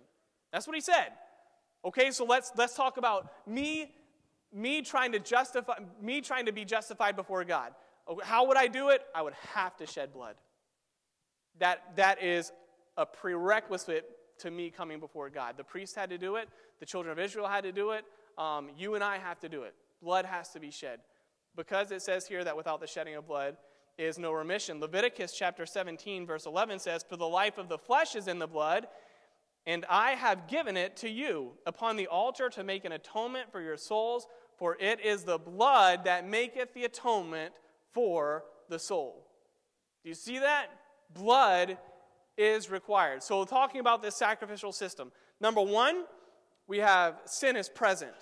[0.53, 1.13] That's what he said.
[1.85, 3.93] Okay, so let's let's talk about me
[4.53, 7.73] me trying to justify me trying to be justified before God.
[8.23, 9.03] How would I do it?
[9.15, 10.37] I would have to shed blood.
[11.59, 12.53] That that is
[12.97, 14.05] a prerequisite
[14.39, 15.57] to me coming before God.
[15.57, 16.49] The priest had to do it.
[16.81, 18.05] The children of Israel had to do it.
[18.39, 19.75] Um, you and I have to do it.
[20.03, 21.01] Blood has to be shed.
[21.57, 23.57] Because it says here that without the shedding of blood,
[23.99, 24.81] is no remission.
[24.81, 28.47] Leviticus chapter 17, verse 11 says, For the life of the flesh is in the
[28.47, 28.87] blood,
[29.67, 33.61] and I have given it to you upon the altar to make an atonement for
[33.61, 37.55] your souls, for it is the blood that maketh the atonement
[37.93, 39.27] for the soul.
[40.03, 40.67] Do you see that?
[41.15, 41.79] Blood
[42.37, 43.23] is required.
[43.23, 46.05] So, talking about this sacrificial system, number one,
[46.69, 48.13] we have sin is present.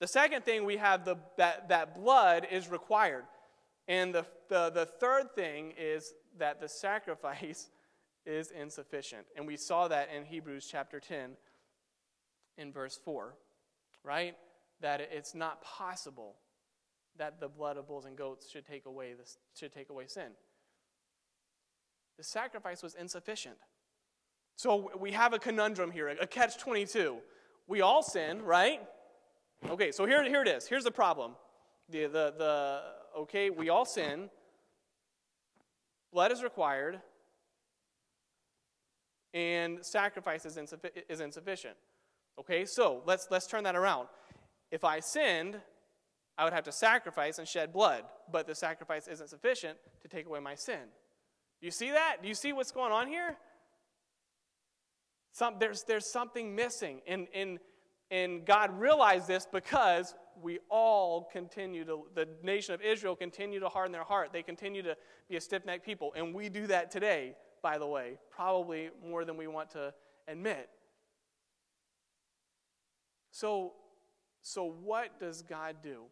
[0.00, 3.24] The second thing we have the, that, that blood is required.
[3.88, 7.68] And the, the, the third thing is that the sacrifice
[8.26, 9.26] is insufficient.
[9.36, 11.36] And we saw that in Hebrews chapter 10
[12.58, 13.34] in verse 4,
[14.04, 14.36] right?
[14.80, 16.36] That it's not possible
[17.16, 20.32] that the blood of bulls and goats should take away, this, should take away sin.
[22.16, 23.56] The sacrifice was insufficient.
[24.56, 27.18] So we have a conundrum here, a catch 22.
[27.66, 28.80] we all sin, right?
[29.66, 30.66] Okay, so here, here it is.
[30.66, 31.32] Here's the problem.
[31.90, 32.82] The, the, the,
[33.20, 34.30] okay, we all sin.
[36.12, 37.00] Blood is required.
[39.34, 41.74] And sacrifice is, insuffi- is insufficient.
[42.38, 44.08] Okay, so let's, let's turn that around.
[44.70, 45.60] If I sinned,
[46.36, 50.26] I would have to sacrifice and shed blood, but the sacrifice isn't sufficient to take
[50.26, 50.80] away my sin.
[51.60, 52.18] Do you see that?
[52.22, 53.36] Do you see what's going on here?
[55.32, 57.00] Some, there's, there's something missing.
[57.06, 57.58] And, and,
[58.10, 63.68] and God realized this because we all continue to, the nation of Israel continue to
[63.68, 64.32] harden their heart.
[64.32, 64.96] They continue to
[65.28, 66.12] be a stiff necked people.
[66.16, 69.92] And we do that today, by the way, probably more than we want to
[70.26, 70.68] admit.
[73.30, 73.74] So,
[74.40, 76.02] so what does God do?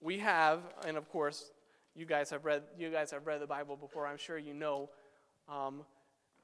[0.00, 1.50] We have, and of course,
[1.94, 4.06] you guys have read, you guys have read the Bible before.
[4.06, 4.90] I'm sure you know.
[5.48, 5.82] Um,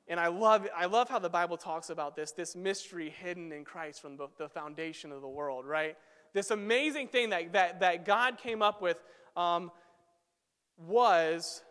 [0.06, 3.64] and I love, I love how the Bible talks about this, this mystery hidden in
[3.64, 5.96] Christ from the, the foundation of the world, right?
[6.34, 8.98] This amazing thing that, that, that God came up with
[9.36, 9.70] um,
[10.76, 11.62] was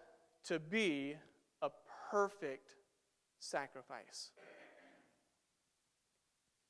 [0.45, 1.15] to be
[1.61, 1.69] a
[2.09, 2.69] perfect
[3.39, 4.31] sacrifice.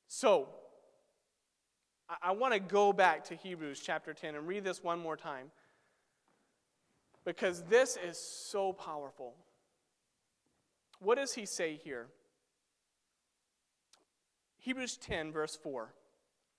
[0.08, 0.48] So,
[2.08, 5.16] I, I want to go back to Hebrews chapter 10 and read this one more
[5.16, 5.50] time
[7.24, 9.34] because this is so powerful.
[11.04, 12.06] What does he say here?
[14.58, 15.92] Hebrews 10, verse 4.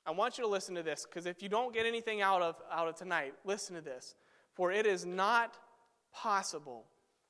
[0.05, 2.55] I want you to listen to this because if you don't get anything out of,
[2.71, 4.13] out of tonight, listen to this.
[4.53, 5.57] For it is not
[6.13, 6.85] possible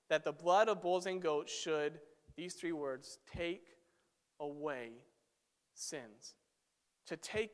[0.09, 1.99] that the blood of bulls and goats should,
[2.35, 3.63] these three words, take
[4.41, 4.89] away
[5.73, 6.35] sins.
[7.07, 7.51] To take,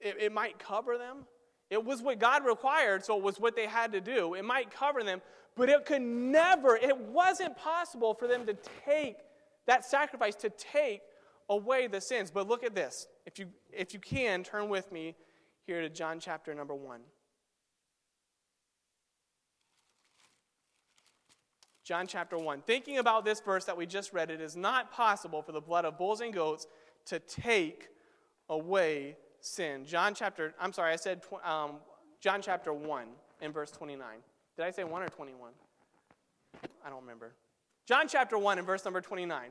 [0.00, 1.18] it, it might cover them.
[1.70, 4.34] It was what God required, so it was what they had to do.
[4.34, 5.20] It might cover them,
[5.54, 9.16] but it could never, it wasn't possible for them to take
[9.66, 11.02] that sacrifice to take
[11.48, 12.30] away the sins.
[12.30, 13.06] But look at this.
[13.26, 15.14] If you, if you can, turn with me
[15.66, 17.00] here to John chapter number 1.
[21.84, 22.62] John chapter 1.
[22.62, 25.84] Thinking about this verse that we just read, it is not possible for the blood
[25.84, 26.66] of bulls and goats
[27.06, 27.88] to take
[28.48, 29.84] away sin.
[29.84, 31.76] John chapter, I'm sorry, I said um,
[32.20, 33.06] John chapter 1
[33.42, 34.06] in verse 29.
[34.56, 35.52] Did I say 1 or 21?
[36.84, 37.32] I don't remember.
[37.86, 39.50] John chapter 1 and verse number 29.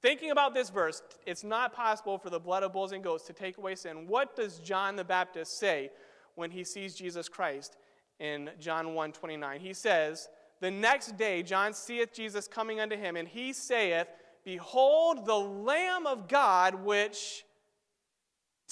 [0.00, 3.32] Thinking about this verse, it's not possible for the blood of bulls and goats to
[3.32, 4.08] take away sin.
[4.08, 5.90] What does John the Baptist say
[6.34, 7.76] when he sees Jesus Christ
[8.18, 9.60] in John 1 29?
[9.60, 10.28] He says,
[10.60, 14.08] The next day John seeth Jesus coming unto him, and he saith,
[14.44, 17.44] Behold the Lamb of God which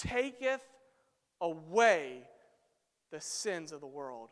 [0.01, 0.61] taketh
[1.39, 2.23] away
[3.11, 4.29] the sins of the world.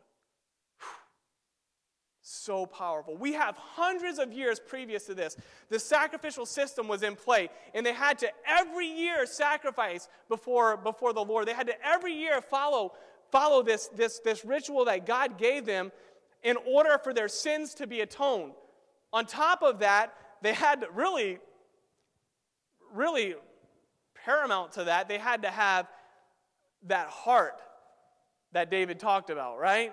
[2.22, 3.16] So powerful.
[3.16, 5.36] We have hundreds of years previous to this.
[5.68, 11.12] The sacrificial system was in play, and they had to every year sacrifice before, before
[11.12, 11.48] the Lord.
[11.48, 12.92] They had to every year follow,
[13.32, 15.90] follow this, this, this ritual that God gave them
[16.42, 18.52] in order for their sins to be atoned.
[19.12, 21.38] On top of that, they had really,
[22.94, 23.34] really
[24.30, 25.88] paramount to that, they had to have
[26.86, 27.60] that heart
[28.52, 29.92] that David talked about, right?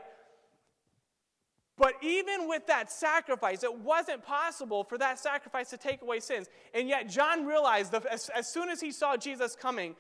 [1.78, 6.48] But even with that sacrifice, it wasn't possible for that sacrifice to take away sins.
[6.74, 9.96] And yet, John realized that as, as soon as he saw Jesus coming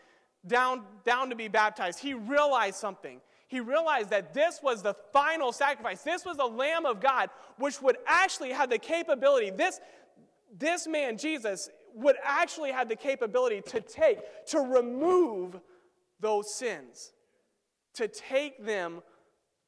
[0.45, 3.21] down, down to be baptized, he realized something.
[3.47, 6.01] He realized that this was the final sacrifice.
[6.01, 9.51] This was the Lamb of God, which would actually have the capability.
[9.51, 9.79] This,
[10.57, 15.59] this man, Jesus, would actually have the capability to take, to remove
[16.19, 17.11] those sins,
[17.95, 19.01] to take them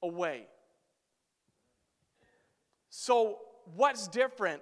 [0.04, 0.46] away.
[2.92, 3.40] So,
[3.76, 4.62] what's different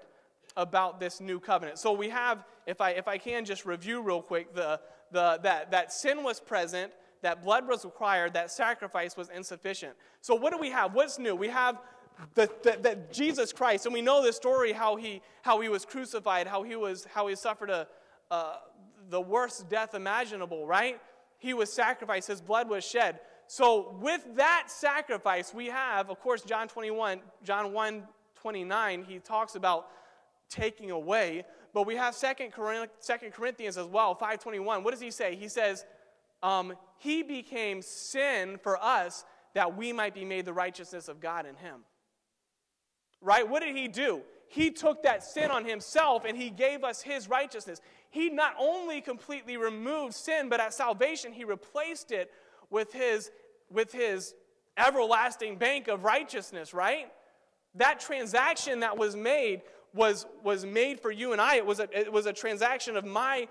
[0.56, 1.78] about this new covenant?
[1.78, 4.80] So, we have, if I, if I can just review real quick, the,
[5.12, 9.94] the, that, that sin was present, that blood was required, that sacrifice was insufficient.
[10.22, 10.94] So, what do we have?
[10.94, 11.36] What's new?
[11.36, 11.80] We have
[12.36, 15.86] the, the, the, Jesus Christ, and we know the story how he, how he was
[15.86, 17.88] crucified, how he, was, how he suffered a,
[18.32, 18.56] uh,
[19.10, 21.00] the worst death imaginable, right?
[21.38, 23.20] He was sacrificed, his blood was shed.
[23.48, 28.04] So, with that sacrifice, we have, of course, John 21, John 1
[28.36, 29.88] 29, he talks about
[30.50, 31.46] taking away.
[31.74, 34.84] But we have Second Corinthians as well, 521.
[34.84, 35.36] What does he say?
[35.36, 35.86] He says,
[36.42, 41.46] um, He became sin for us that we might be made the righteousness of God
[41.46, 41.82] in him.
[43.22, 43.48] Right?
[43.48, 44.22] What did he do?
[44.48, 47.82] He took that sin on himself and he gave us his righteousness.
[48.10, 52.32] He not only completely removed sin, but at salvation, he replaced it
[52.70, 53.32] with his,
[53.70, 54.34] with his
[54.78, 57.12] everlasting bank of righteousness, right?
[57.76, 59.64] That transaction that was made
[59.94, 61.56] was, was made for you and I.
[61.56, 63.48] It was a, it was a transaction of my,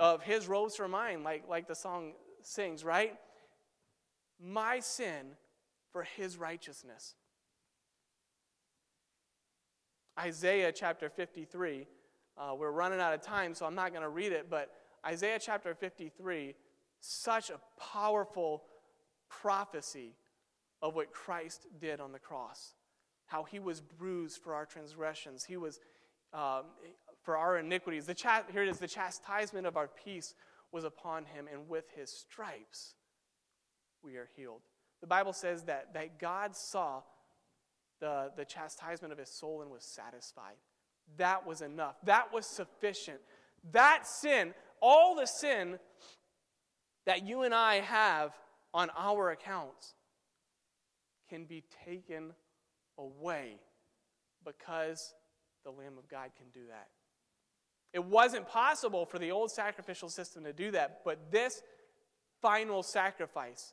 [0.00, 2.12] of his robes for mine, like, like the song
[2.42, 3.14] sings, right?
[4.40, 5.32] My sin
[5.92, 7.14] for his righteousness.
[10.18, 11.86] Isaiah chapter 53.
[12.36, 14.70] Uh, we're running out of time, so I'm not going to read it, but
[15.06, 16.54] Isaiah chapter 53,
[17.00, 18.64] such a powerful
[19.28, 20.14] prophecy
[20.82, 22.74] of what Christ did on the cross.
[23.26, 25.80] How he was bruised for our transgressions, he was
[26.32, 26.64] um,
[27.22, 28.06] for our iniquities.
[28.06, 30.34] The cha- here it is the chastisement of our peace
[30.72, 32.94] was upon him, and with his stripes
[34.02, 34.62] we are healed.
[35.00, 37.02] The Bible says that, that God saw
[38.00, 40.56] the, the chastisement of his soul and was satisfied.
[41.16, 41.96] That was enough.
[42.04, 43.18] That was sufficient.
[43.72, 45.78] That sin, all the sin
[47.06, 48.32] that you and I have
[48.74, 49.94] on our accounts,
[51.28, 52.32] can be taken
[52.96, 53.56] away
[54.44, 55.14] because
[55.64, 56.88] the Lamb of God can do that.
[57.92, 61.62] It wasn't possible for the old sacrificial system to do that, but this
[62.40, 63.72] final sacrifice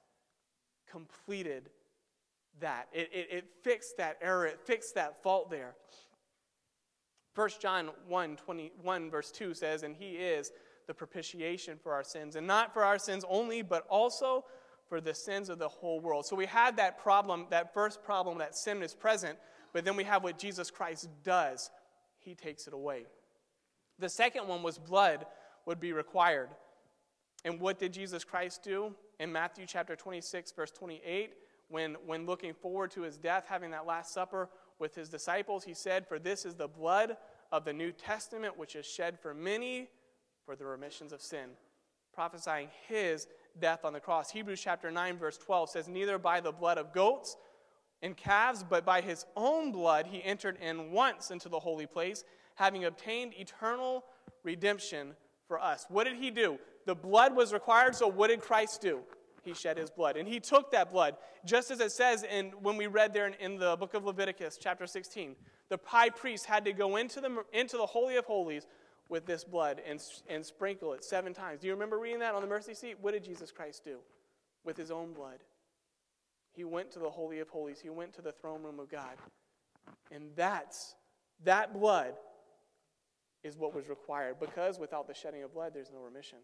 [0.90, 1.70] completed
[2.60, 2.88] that.
[2.94, 5.76] It, it, it fixed that error, it fixed that fault there.
[7.36, 10.52] 1 John 1, 21, verse 2 says, And he is
[10.88, 14.46] the propitiation for our sins, and not for our sins only, but also
[14.88, 16.26] for the sins of the whole world.
[16.26, 19.38] So we had that problem, that first problem, that sin is present,
[19.74, 21.72] but then we have what Jesus Christ does.
[22.20, 23.06] He takes it away.
[24.00, 25.26] The second one was blood
[25.66, 26.50] would be required.
[27.44, 28.96] And what did Jesus Christ do?
[29.20, 31.34] In Matthew chapter 26, verse 28,
[31.70, 34.50] when, when looking forward to his death, having that Last Supper
[34.80, 37.18] with his disciples, he said, For this is the blood
[37.52, 39.90] of the New Testament, which is shed for many
[40.46, 41.52] for the remissions of sin,
[42.14, 43.28] prophesying his
[43.60, 44.30] death on the cross.
[44.30, 47.38] Hebrews chapter 9, verse 12 says, Neither by the blood of goats
[48.02, 52.24] and calves, but by his own blood he entered in once into the holy place,
[52.56, 54.04] having obtained eternal
[54.44, 55.16] redemption
[55.48, 55.86] for us.
[55.90, 56.60] What did he do?
[56.86, 59.00] The blood was required, so what did Christ do?
[59.46, 60.18] He shed his blood.
[60.18, 61.16] And he took that blood,
[61.46, 64.58] just as it says in, when we read there in, in the book of Leviticus,
[64.60, 65.36] chapter 16.
[65.70, 68.68] The high priest had to go into the, into the Holy of Holies
[69.08, 71.62] with this blood and, and sprinkle it seven times.
[71.62, 72.98] Do you remember reading that on the mercy seat?
[73.00, 74.00] What did Jesus Christ do?
[74.64, 75.40] With his own blood.
[76.52, 79.18] He went to the Holy of Holies, he went to the throne room of God.
[80.12, 80.96] And that's,
[81.44, 82.14] that blood
[83.44, 86.40] is what was required because without the shedding of blood, there's no remission.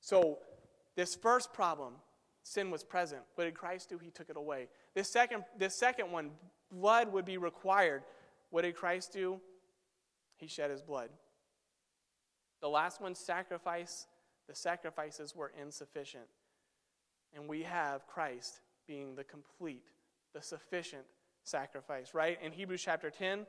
[0.00, 0.38] So,
[0.98, 1.92] this first problem,
[2.42, 3.22] sin was present.
[3.36, 3.98] What did Christ do?
[3.98, 4.66] He took it away.
[4.96, 6.30] This second, this second one,
[6.72, 8.02] blood would be required.
[8.50, 9.40] What did Christ do?
[10.38, 11.10] He shed his blood.
[12.60, 14.08] The last one, sacrifice,
[14.48, 16.24] the sacrifices were insufficient.
[17.32, 19.84] And we have Christ being the complete,
[20.34, 21.04] the sufficient
[21.44, 22.40] sacrifice, right?
[22.42, 23.46] In Hebrews chapter 10,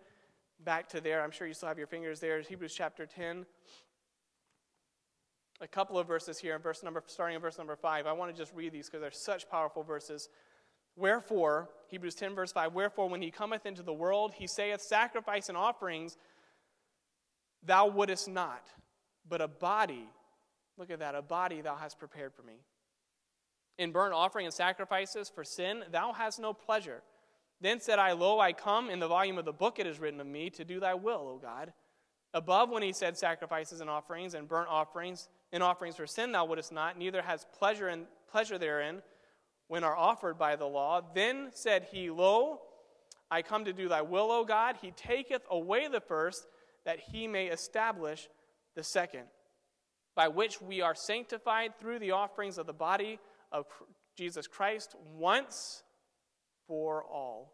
[0.64, 2.40] back to there, I'm sure you still have your fingers there.
[2.42, 3.48] Hebrews chapter 10.
[5.62, 8.08] A couple of verses here, in verse number, starting in verse number 5.
[8.08, 10.30] I want to just read these because they're such powerful verses.
[10.96, 15.50] Wherefore, Hebrews 10, verse 5, Wherefore, when he cometh into the world, he saith, Sacrifice
[15.50, 16.18] and offerings
[17.64, 18.68] thou wouldest not,
[19.28, 20.08] but a body,
[20.78, 22.62] look at that, a body thou hast prepared for me.
[23.78, 27.02] In burnt offering and sacrifices for sin, thou hast no pleasure.
[27.62, 30.22] Then said I, Lo, I come, in the volume of the book it is written
[30.22, 31.74] of me, to do thy will, O God.
[32.34, 36.46] Above, when he said sacrifices and offerings and burnt offerings and offerings for sin, thou
[36.46, 39.02] wouldest not, neither has pleasure in pleasure therein
[39.68, 41.02] when are offered by the law.
[41.14, 42.62] Then said he, Lo,
[43.32, 44.78] I come to do thy will, O God.
[44.82, 46.48] He taketh away the first
[46.86, 48.28] that he may establish
[48.76, 49.26] the second,
[50.16, 53.20] by which we are sanctified through the offerings of the body
[53.52, 53.66] of
[54.18, 55.84] Jesus Christ once
[56.68, 57.54] for all.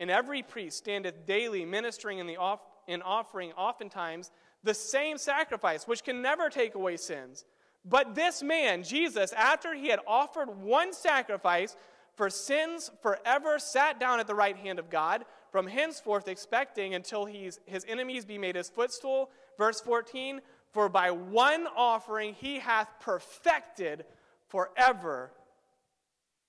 [0.00, 4.30] And every priest standeth daily ministering in, the off, in offering oftentimes
[4.62, 7.44] the same sacrifice, which can never take away sins.
[7.84, 11.76] But this man, Jesus, after he had offered one sacrifice
[12.14, 17.24] for sins forever, sat down at the right hand of God from henceforth expecting until
[17.24, 19.30] he's, his enemies be made his footstool.
[19.56, 20.40] Verse 14,
[20.72, 24.04] for by one offering he hath perfected
[24.48, 25.30] forever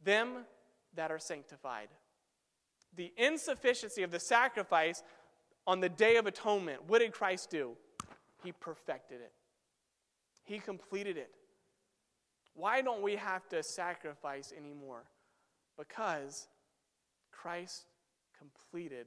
[0.03, 0.45] them
[0.95, 1.89] that are sanctified.
[2.95, 5.03] The insufficiency of the sacrifice
[5.67, 7.77] on the Day of Atonement, what did Christ do?
[8.43, 9.33] He perfected it,
[10.43, 11.31] He completed it.
[12.55, 15.03] Why don't we have to sacrifice anymore?
[15.77, 16.47] Because
[17.31, 17.85] Christ
[18.37, 19.05] completed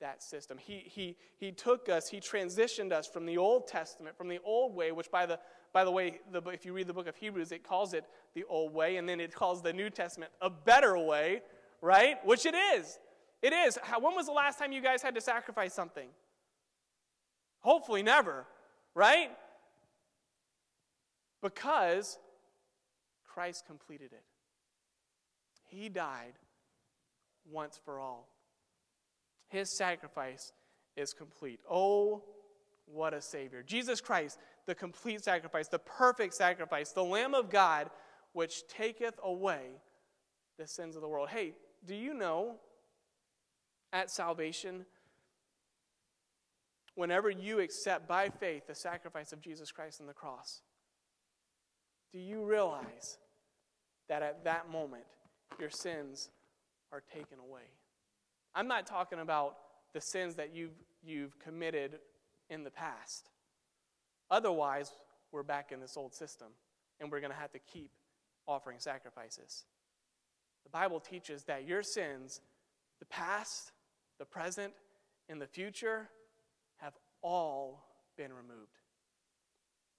[0.00, 0.58] that system.
[0.58, 4.74] He, he, he took us, he transitioned us from the Old Testament, from the old
[4.74, 5.38] way, which, by the,
[5.72, 8.04] by the way, the, if you read the book of Hebrews, it calls it
[8.34, 11.42] the old way, and then it calls the New Testament a better way,
[11.80, 12.16] right?
[12.24, 12.98] Which it is.
[13.42, 13.78] It is.
[13.82, 16.08] How, when was the last time you guys had to sacrifice something?
[17.62, 18.46] Hopefully, never,
[18.94, 19.30] right?
[21.42, 22.18] Because
[23.24, 24.24] Christ completed it.
[25.68, 26.34] He died
[27.50, 28.28] once for all.
[29.48, 30.52] His sacrifice
[30.96, 31.60] is complete.
[31.70, 32.22] Oh,
[32.86, 33.62] what a Savior.
[33.62, 37.90] Jesus Christ, the complete sacrifice, the perfect sacrifice, the Lamb of God,
[38.32, 39.70] which taketh away
[40.58, 41.28] the sins of the world.
[41.28, 41.54] Hey,
[41.86, 42.56] do you know
[43.92, 44.86] at salvation,
[46.94, 50.62] whenever you accept by faith the sacrifice of Jesus Christ on the cross,
[52.12, 53.18] do you realize
[54.08, 55.04] that at that moment
[55.58, 56.30] your sins
[56.92, 57.62] are taken away?
[58.54, 59.56] I'm not talking about
[59.94, 61.98] the sins that you've, you've committed
[62.50, 63.30] in the past.
[64.30, 64.92] Otherwise,
[65.30, 66.48] we're back in this old system
[67.00, 67.90] and we're going to have to keep
[68.46, 69.64] offering sacrifices.
[70.64, 72.40] The Bible teaches that your sins,
[72.98, 73.72] the past,
[74.18, 74.72] the present,
[75.28, 76.08] and the future,
[77.22, 77.84] all
[78.16, 78.78] been removed.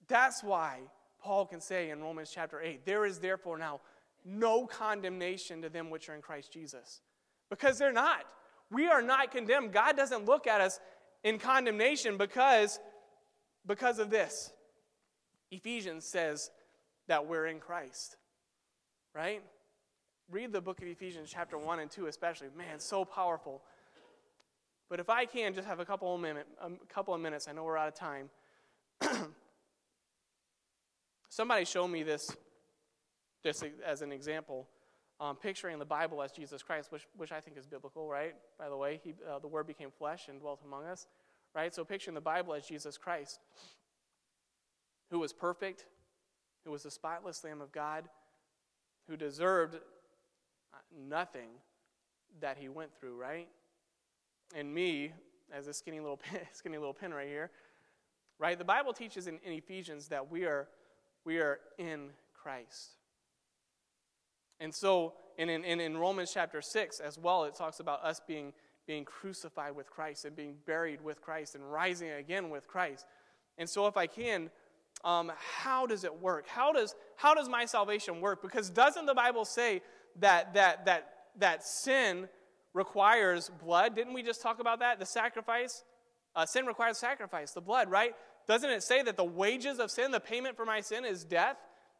[0.08, 0.80] That's why
[1.20, 3.80] Paul can say in Romans chapter 8, there is therefore now
[4.24, 7.00] no condemnation to them which are in Christ Jesus.
[7.50, 8.24] Because they're not.
[8.70, 9.72] We are not condemned.
[9.72, 10.80] God doesn't look at us
[11.22, 12.78] in condemnation because,
[13.66, 14.52] because of this.
[15.50, 16.50] Ephesians says
[17.06, 18.16] that we're in Christ,
[19.14, 19.42] right?
[20.30, 22.48] Read the book of Ephesians, chapter 1 and 2, especially.
[22.56, 23.62] Man, so powerful.
[24.88, 27.52] But if I can just have a couple of, minute, a couple of minutes, I
[27.52, 28.30] know we're out of time.
[31.28, 32.30] Somebody showed me this
[33.42, 34.66] just as an example,
[35.20, 38.34] um, picturing the Bible as Jesus Christ, which, which I think is biblical, right?
[38.58, 41.06] By the way, he, uh, the Word became flesh and dwelt among us,
[41.54, 41.74] right?
[41.74, 43.40] So picturing the Bible as Jesus Christ,
[45.10, 45.86] who was perfect,
[46.64, 48.04] who was the spotless Lamb of God,
[49.08, 51.50] who deserved uh, nothing
[52.40, 53.48] that he went through, right?
[54.54, 55.12] And me,
[55.52, 57.50] as a skinny little pin, skinny little pin right here,
[58.38, 58.56] right?
[58.56, 60.68] The Bible teaches in, in Ephesians that we are
[61.24, 62.96] we are in Christ.
[64.60, 68.52] And so, in, in, in Romans chapter 6 as well, it talks about us being,
[68.86, 73.06] being crucified with Christ and being buried with Christ and rising again with Christ.
[73.58, 74.50] And so, if I can,
[75.04, 76.46] um, how does it work?
[76.46, 78.42] How does, how does my salvation work?
[78.42, 79.82] Because doesn't the Bible say
[80.20, 82.28] that, that, that, that sin
[82.74, 83.94] requires blood?
[83.94, 84.98] Didn't we just talk about that?
[84.98, 85.84] The sacrifice?
[86.36, 88.14] Uh, sin requires sacrifice, the blood, right?
[88.46, 91.56] Doesn't it say that the wages of sin, the payment for my sin, is death?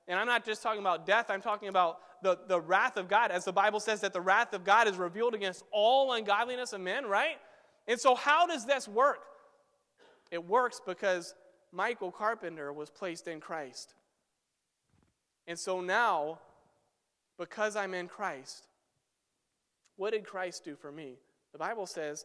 [0.06, 3.30] And I'm not just talking about death, I'm talking about the, the wrath of God,
[3.30, 6.80] as the Bible says that the wrath of God is revealed against all ungodliness of
[6.80, 7.36] men, right?
[7.86, 9.20] And so, how does this work?
[10.30, 11.34] It works because
[11.70, 13.94] Michael Carpenter was placed in Christ.
[15.46, 16.40] And so now,
[17.38, 18.66] because I'm in Christ,
[19.97, 21.18] what did Christ do for me?
[21.53, 22.24] The Bible says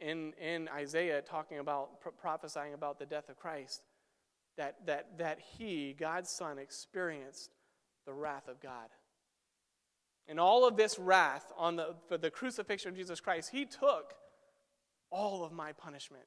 [0.00, 3.82] in, in Isaiah, talking about, prophesying about the death of Christ,
[4.56, 7.50] that, that, that he, God's Son, experienced
[8.04, 8.88] the wrath of God.
[10.28, 14.14] And all of this wrath on the, for the crucifixion of Jesus Christ, he took
[15.10, 16.24] all of my punishment.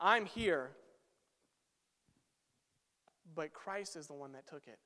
[0.00, 0.70] I'm here,
[3.34, 4.78] but Christ is the one that took it.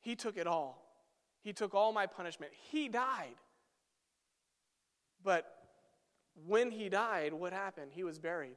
[0.00, 0.86] He took it all.
[1.46, 2.50] He took all my punishment.
[2.72, 3.36] He died.
[5.22, 5.46] But
[6.44, 7.92] when he died, what happened?
[7.94, 8.56] He was buried,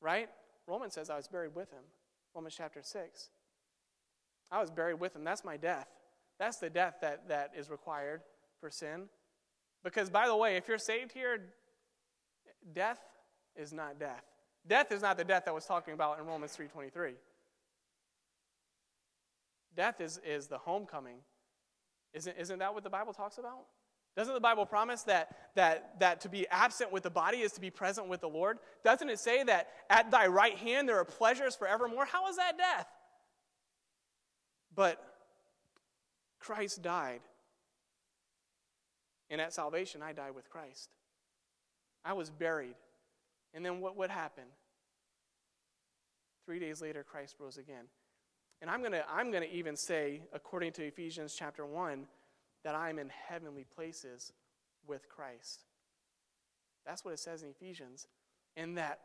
[0.00, 0.30] right?
[0.66, 1.82] Romans says I was buried with him.
[2.34, 3.28] Romans chapter 6.
[4.50, 5.24] I was buried with him.
[5.24, 5.88] That's my death.
[6.38, 8.22] That's the death that, that is required
[8.62, 9.10] for sin.
[9.84, 11.52] Because, by the way, if you're saved here,
[12.74, 13.00] death
[13.54, 14.24] is not death.
[14.66, 17.12] Death is not the death that was talking about in Romans 3.23.
[19.76, 21.18] Death is, is the homecoming.
[22.12, 23.66] Isn't, isn't that what the Bible talks about?
[24.16, 27.60] Doesn't the Bible promise that, that, that to be absent with the body is to
[27.60, 28.58] be present with the Lord?
[28.84, 32.06] Doesn't it say that at thy right hand there are pleasures forevermore?
[32.06, 32.88] How is that death?
[34.74, 35.00] But
[36.40, 37.20] Christ died.
[39.30, 40.90] And at salvation, I died with Christ.
[42.04, 42.74] I was buried.
[43.54, 44.44] And then what, would happen?
[46.46, 47.84] Three days later, Christ rose again.
[48.60, 52.06] And I'm going to I'm going to even say, according to Ephesians chapter 1,
[52.64, 54.32] that I'm in heavenly places
[54.86, 55.64] with Christ.
[56.86, 58.06] That's what it says in Ephesians.
[58.56, 59.00] And that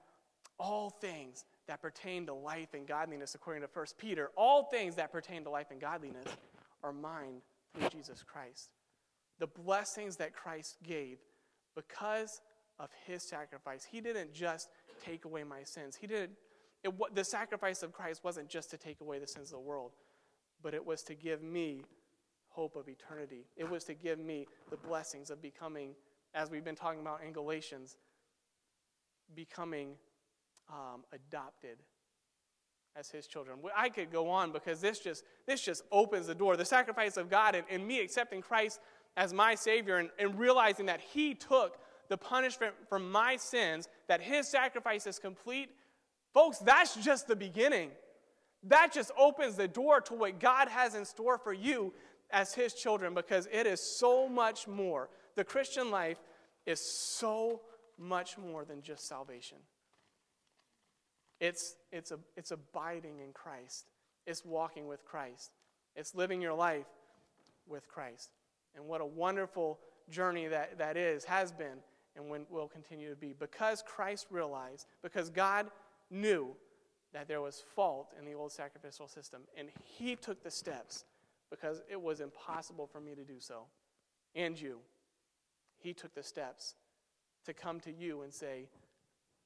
[0.59, 5.11] all things that pertain to life and godliness, according to 1 Peter, all things that
[5.11, 6.27] pertain to life and godliness
[6.83, 7.41] are mine
[7.73, 8.69] through Jesus Christ.
[9.39, 11.17] The blessings that Christ gave
[11.75, 12.41] because
[12.79, 13.85] of his sacrifice.
[13.89, 14.69] He didn't just
[15.03, 15.95] take away my sins.
[15.95, 16.31] He didn't,
[16.85, 19.91] it, the sacrifice of Christ wasn't just to take away the sins of the world,
[20.61, 21.83] but it was to give me
[22.49, 23.45] hope of eternity.
[23.57, 25.95] It was to give me the blessings of becoming,
[26.33, 27.97] as we've been talking about in Galatians,
[29.35, 29.95] becoming
[30.69, 31.77] um, adopted
[32.95, 33.57] as his children.
[33.75, 36.55] I could go on because this just, this just opens the door.
[36.55, 38.79] The sacrifice of God and, and me accepting Christ
[39.17, 41.77] as my Savior and, and realizing that he took
[42.09, 45.71] the punishment for my sins, that his sacrifice is complete.
[46.35, 47.91] Folks, that's just the beginning.
[48.63, 51.93] That just opens the door to what God has in store for you
[52.29, 55.09] as his children because it is so much more.
[55.35, 56.17] The Christian life
[56.65, 57.61] is so
[57.97, 59.59] much more than just salvation.
[61.39, 63.85] It's, it's, a, it's abiding in Christ,
[64.27, 65.51] it's walking with Christ,
[65.95, 66.85] it's living your life
[67.65, 68.31] with Christ.
[68.75, 69.79] And what a wonderful
[70.09, 71.77] journey that, that is, has been,
[72.17, 73.33] and will continue to be.
[73.37, 75.67] Because Christ realized, because God
[76.09, 76.55] knew
[77.13, 81.05] that there was fault in the old sacrificial system, and He took the steps
[81.49, 83.63] because it was impossible for me to do so,
[84.35, 84.79] and you.
[85.77, 86.75] He took the steps
[87.45, 88.67] to come to you and say,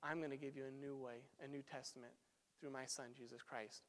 [0.01, 2.13] I'm going to give you a new way, a new testament
[2.59, 3.83] through my son, Jesus Christ.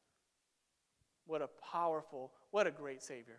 [1.26, 3.38] What a powerful, what a great Savior.